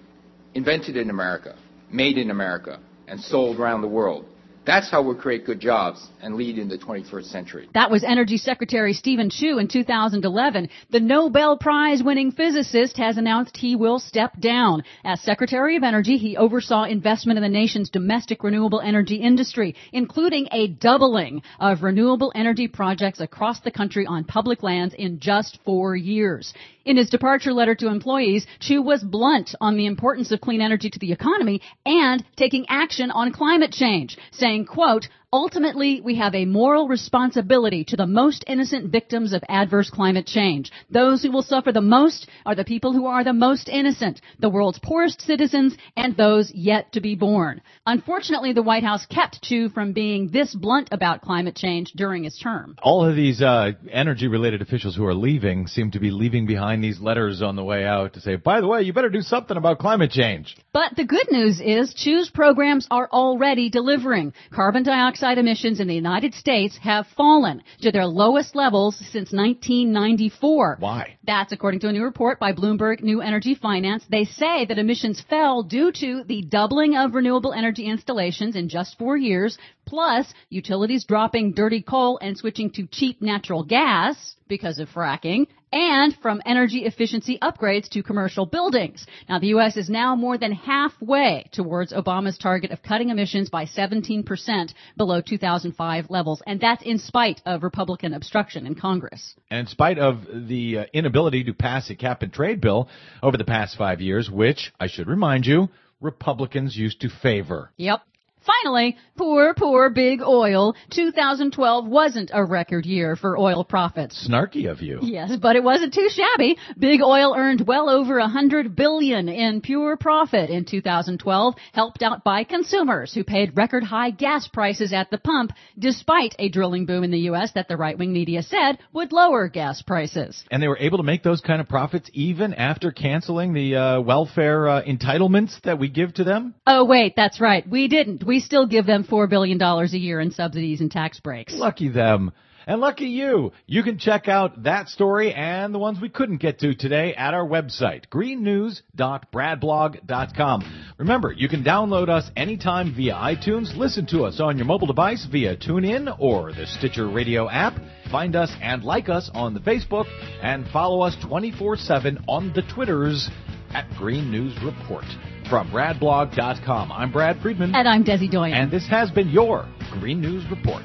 [0.54, 1.56] Invented in America,
[1.91, 4.26] made in America, and sold around the world.
[4.66, 7.70] That's how we'll create good jobs and lead in the 21st century.
[7.76, 10.70] That was Energy Secretary Steven Chu in 2011.
[10.89, 14.84] The Nobel Prize winning physicist has announced he will step down.
[15.03, 20.47] As Secretary of Energy, he oversaw investment in the nation's domestic renewable energy industry, including
[20.51, 25.95] a doubling of renewable energy projects across the country on public lands in just four
[25.95, 26.53] years.
[26.86, 30.92] In his departure letter to employees, Chu was blunt on the importance of clean energy
[30.92, 36.45] to the economy and taking action on climate change, saying, quote, Ultimately, we have a
[36.45, 40.71] moral responsibility to the most innocent victims of adverse climate change.
[40.89, 44.49] Those who will suffer the most are the people who are the most innocent, the
[44.49, 47.61] world's poorest citizens, and those yet to be born.
[47.86, 52.38] Unfortunately, the White House kept Chu from being this blunt about climate change during his
[52.38, 52.78] term.
[52.82, 56.99] All of these uh, energy-related officials who are leaving seem to be leaving behind these
[57.01, 59.80] letters on the way out to say, by the way, you better do something about
[59.80, 60.55] climate change.
[60.71, 64.34] But the good news is Chu's programs are already delivering.
[64.53, 70.78] Carbon dioxide emissions in the United States have fallen to their lowest levels since 1994.
[70.80, 71.17] Why?
[71.26, 74.05] That's according to a new report by Bloomberg New Energy Finance.
[74.09, 78.97] They say that emissions fell due to the doubling of renewable energy installations in just
[78.97, 84.89] four years, plus utilities dropping dirty coal and switching to cheap natural gas because of
[84.89, 89.05] fracking, and from energy efficiency upgrades to commercial buildings.
[89.28, 89.76] Now, the U.S.
[89.76, 96.09] is now more than halfway towards Obama's target of cutting emissions by 17% below 2005
[96.09, 99.36] levels, and that's in spite of Republican obstruction in Congress.
[99.51, 102.88] And in spite of the uh, inability to pass a cap and trade bill
[103.21, 105.67] over the past five years, which, I should remind you,
[105.99, 107.71] Republicans used to favor.
[107.76, 108.01] Yep.
[108.46, 110.76] Finally, poor, poor big oil.
[110.91, 114.28] 2012 wasn't a record year for oil profits.
[114.30, 115.00] Snarky of you.
[115.02, 116.58] Yes, but it wasn't too shabby.
[116.78, 122.24] Big oil earned well over a hundred billion in pure profit in 2012, helped out
[122.24, 127.04] by consumers who paid record high gas prices at the pump, despite a drilling boom
[127.04, 127.52] in the U.S.
[127.56, 130.43] that the right-wing media said would lower gas prices.
[130.52, 134.02] And they were able to make those kind of profits even after canceling the uh,
[134.02, 136.56] welfare uh, entitlements that we give to them?
[136.68, 137.68] Oh wait, that's right.
[137.68, 138.24] We didn't.
[138.24, 141.54] We still give them $4 billion a year in subsidies and tax breaks.
[141.54, 142.32] Lucky them.
[142.68, 143.52] And lucky you.
[143.68, 147.36] You can check out that story and the ones we couldn't get to today at
[147.36, 150.94] our website, greennews.bradblog.com.
[150.98, 155.28] Remember, you can download us anytime via iTunes, listen to us on your mobile device
[155.32, 157.76] via TuneIn or the Stitcher Radio app.
[158.12, 160.08] Find us and like us on the Facebook
[160.42, 163.30] and follow us 24-7 on the Twitters
[163.72, 165.06] at Green News Report.
[165.50, 167.76] From bradblog.com, I'm Brad Friedman.
[167.76, 168.54] And I'm Desi Doyen.
[168.54, 170.84] And this has been your Green News Report.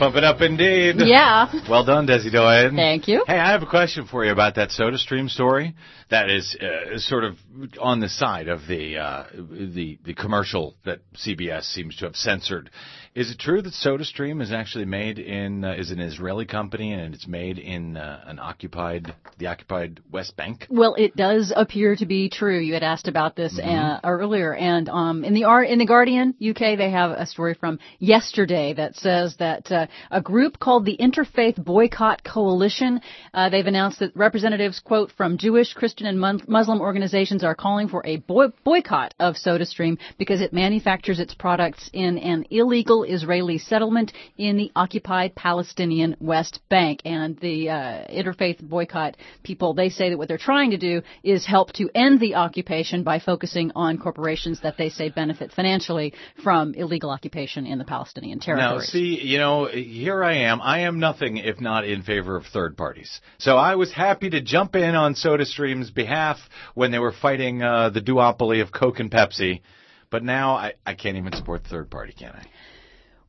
[0.00, 0.94] Pump it up indeed.
[0.98, 1.52] Yeah.
[1.68, 2.74] Well done, Desi Doyen.
[2.74, 3.22] Thank you.
[3.26, 5.74] Hey, I have a question for you about that SodaStream story.
[6.10, 7.36] That is uh, sort of
[7.78, 12.70] on the side of the uh, the the commercial that CBS seems to have censored.
[13.12, 17.12] Is it true that SodaStream is actually made in uh, is an Israeli company and
[17.12, 20.66] it's made in uh, an occupied the occupied West Bank?
[20.70, 22.58] Well, it does appear to be true.
[22.58, 23.68] You had asked about this Mm-hmm.
[23.68, 27.80] uh, earlier, and um, in the in the Guardian UK, they have a story from
[27.98, 33.00] yesterday that says that uh, a group called the Interfaith Boycott Coalition
[33.34, 38.04] uh, they've announced that representatives quote from Jewish, Christian, and Muslim organizations are calling for
[38.06, 44.12] a boy- boycott of SodaStream because it manufactures its products in an illegal Israeli settlement
[44.36, 50.18] in the occupied Palestinian West Bank, and the uh, Interfaith Boycott people they say that
[50.18, 54.60] what they're trying to do is help to end the occupation by focusing on corporations
[54.62, 58.90] that they say benefit financially from illegal occupation in the Palestinian territories.
[58.94, 60.60] Now, see, you know, here I am.
[60.60, 63.20] I am nothing if not in favor of third parties.
[63.38, 66.38] So I was happy to jump in on SodaStream's behalf
[66.74, 69.60] when they were fighting uh, the duopoly of Coke and Pepsi.
[70.10, 72.46] But now I, I can't even support third party, can I?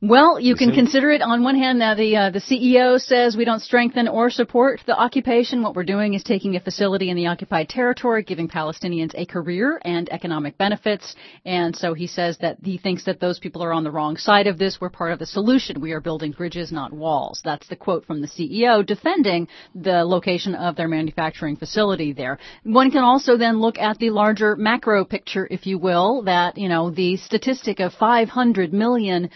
[0.04, 1.78] Well, you can consider it on one hand.
[1.78, 5.62] Now, the uh, the CEO says we don't strengthen or support the occupation.
[5.62, 9.80] What we're doing is taking a facility in the occupied territory, giving Palestinians a career
[9.84, 11.14] and economic benefits.
[11.44, 14.48] And so he says that he thinks that those people are on the wrong side
[14.48, 14.80] of this.
[14.80, 15.80] We're part of the solution.
[15.80, 17.40] We are building bridges, not walls.
[17.44, 22.40] That's the quote from the CEO defending the location of their manufacturing facility there.
[22.64, 26.68] One can also then look at the larger macro picture, if you will, that you
[26.68, 29.30] know the statistic of 500 million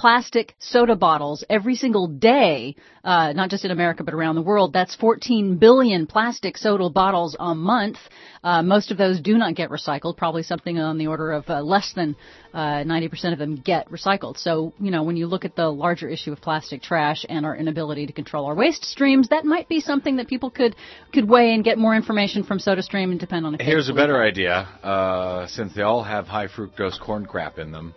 [0.00, 2.74] plastic soda bottles every single day,
[3.04, 4.72] uh, not just in America but around the world.
[4.72, 7.98] That's 14 billion plastic soda bottles a month.
[8.42, 10.16] Uh, most of those do not get recycled.
[10.16, 12.16] Probably something on the order of uh, less than
[12.54, 14.38] uh, 90% of them get recycled.
[14.38, 17.54] So, you know, when you look at the larger issue of plastic trash and our
[17.54, 20.76] inability to control our waste streams, that might be something that people could
[21.12, 23.58] could weigh and get more information from SodaStream and depend on.
[23.60, 24.54] Here's a better idea.
[24.82, 27.94] Uh, since they all have high fructose corn crap in them,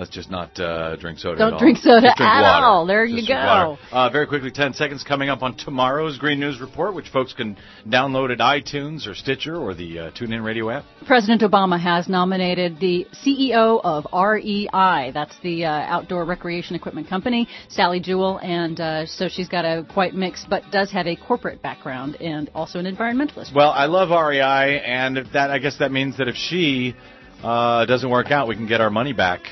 [0.00, 1.36] let's just not uh, drink soda.
[1.38, 2.66] Don't drink soda Just drink at water.
[2.66, 2.86] all.
[2.86, 3.76] There you go.
[3.92, 7.58] Uh, very quickly, 10 seconds coming up on tomorrow's Green News Report, which folks can
[7.86, 10.84] download at iTunes or Stitcher or the uh, TuneIn Radio app.
[11.06, 15.12] President Obama has nominated the CEO of REI.
[15.12, 19.86] That's the uh, outdoor recreation equipment company, Sally Jewell, and uh, so she's got a
[19.92, 23.54] quite mixed, but does have a corporate background and also an environmentalist.
[23.54, 26.94] Well, I love REI, and if that I guess that means that if she
[27.42, 29.42] uh, doesn't work out, we can get our money back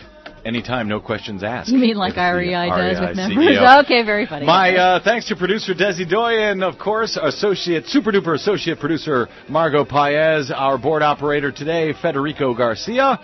[0.45, 1.70] anytime, no questions asked.
[1.70, 3.39] You mean like the REI does with members?
[3.39, 3.84] CEO.
[3.84, 4.47] Okay, very funny.
[4.47, 9.84] My uh, thanks to producer Desi Doyen, of course, associate, super duper associate producer Margot
[9.84, 13.18] Paez, our board operator today, Federico Garcia.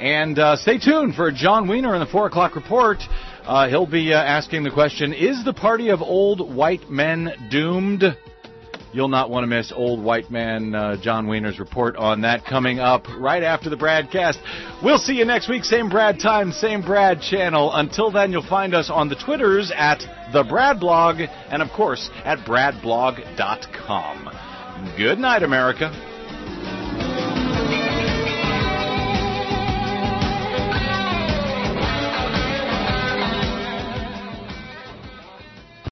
[0.00, 2.98] And uh, stay tuned for Jon Wiener in the 4 o'clock report.
[3.44, 8.04] Uh, he'll be uh, asking the question Is the party of old white men doomed?
[8.98, 12.80] You'll not want to miss old white man uh, Jon Wiener's report on that coming
[12.80, 14.38] up right after the BradCast.
[14.82, 17.72] We'll see you next week, same Brad time, same Brad channel.
[17.72, 20.00] Until then, you'll find us on the Twitters at
[20.32, 24.30] the Brad Blog and of course at bradblog.com.
[24.96, 26.17] Good night, America.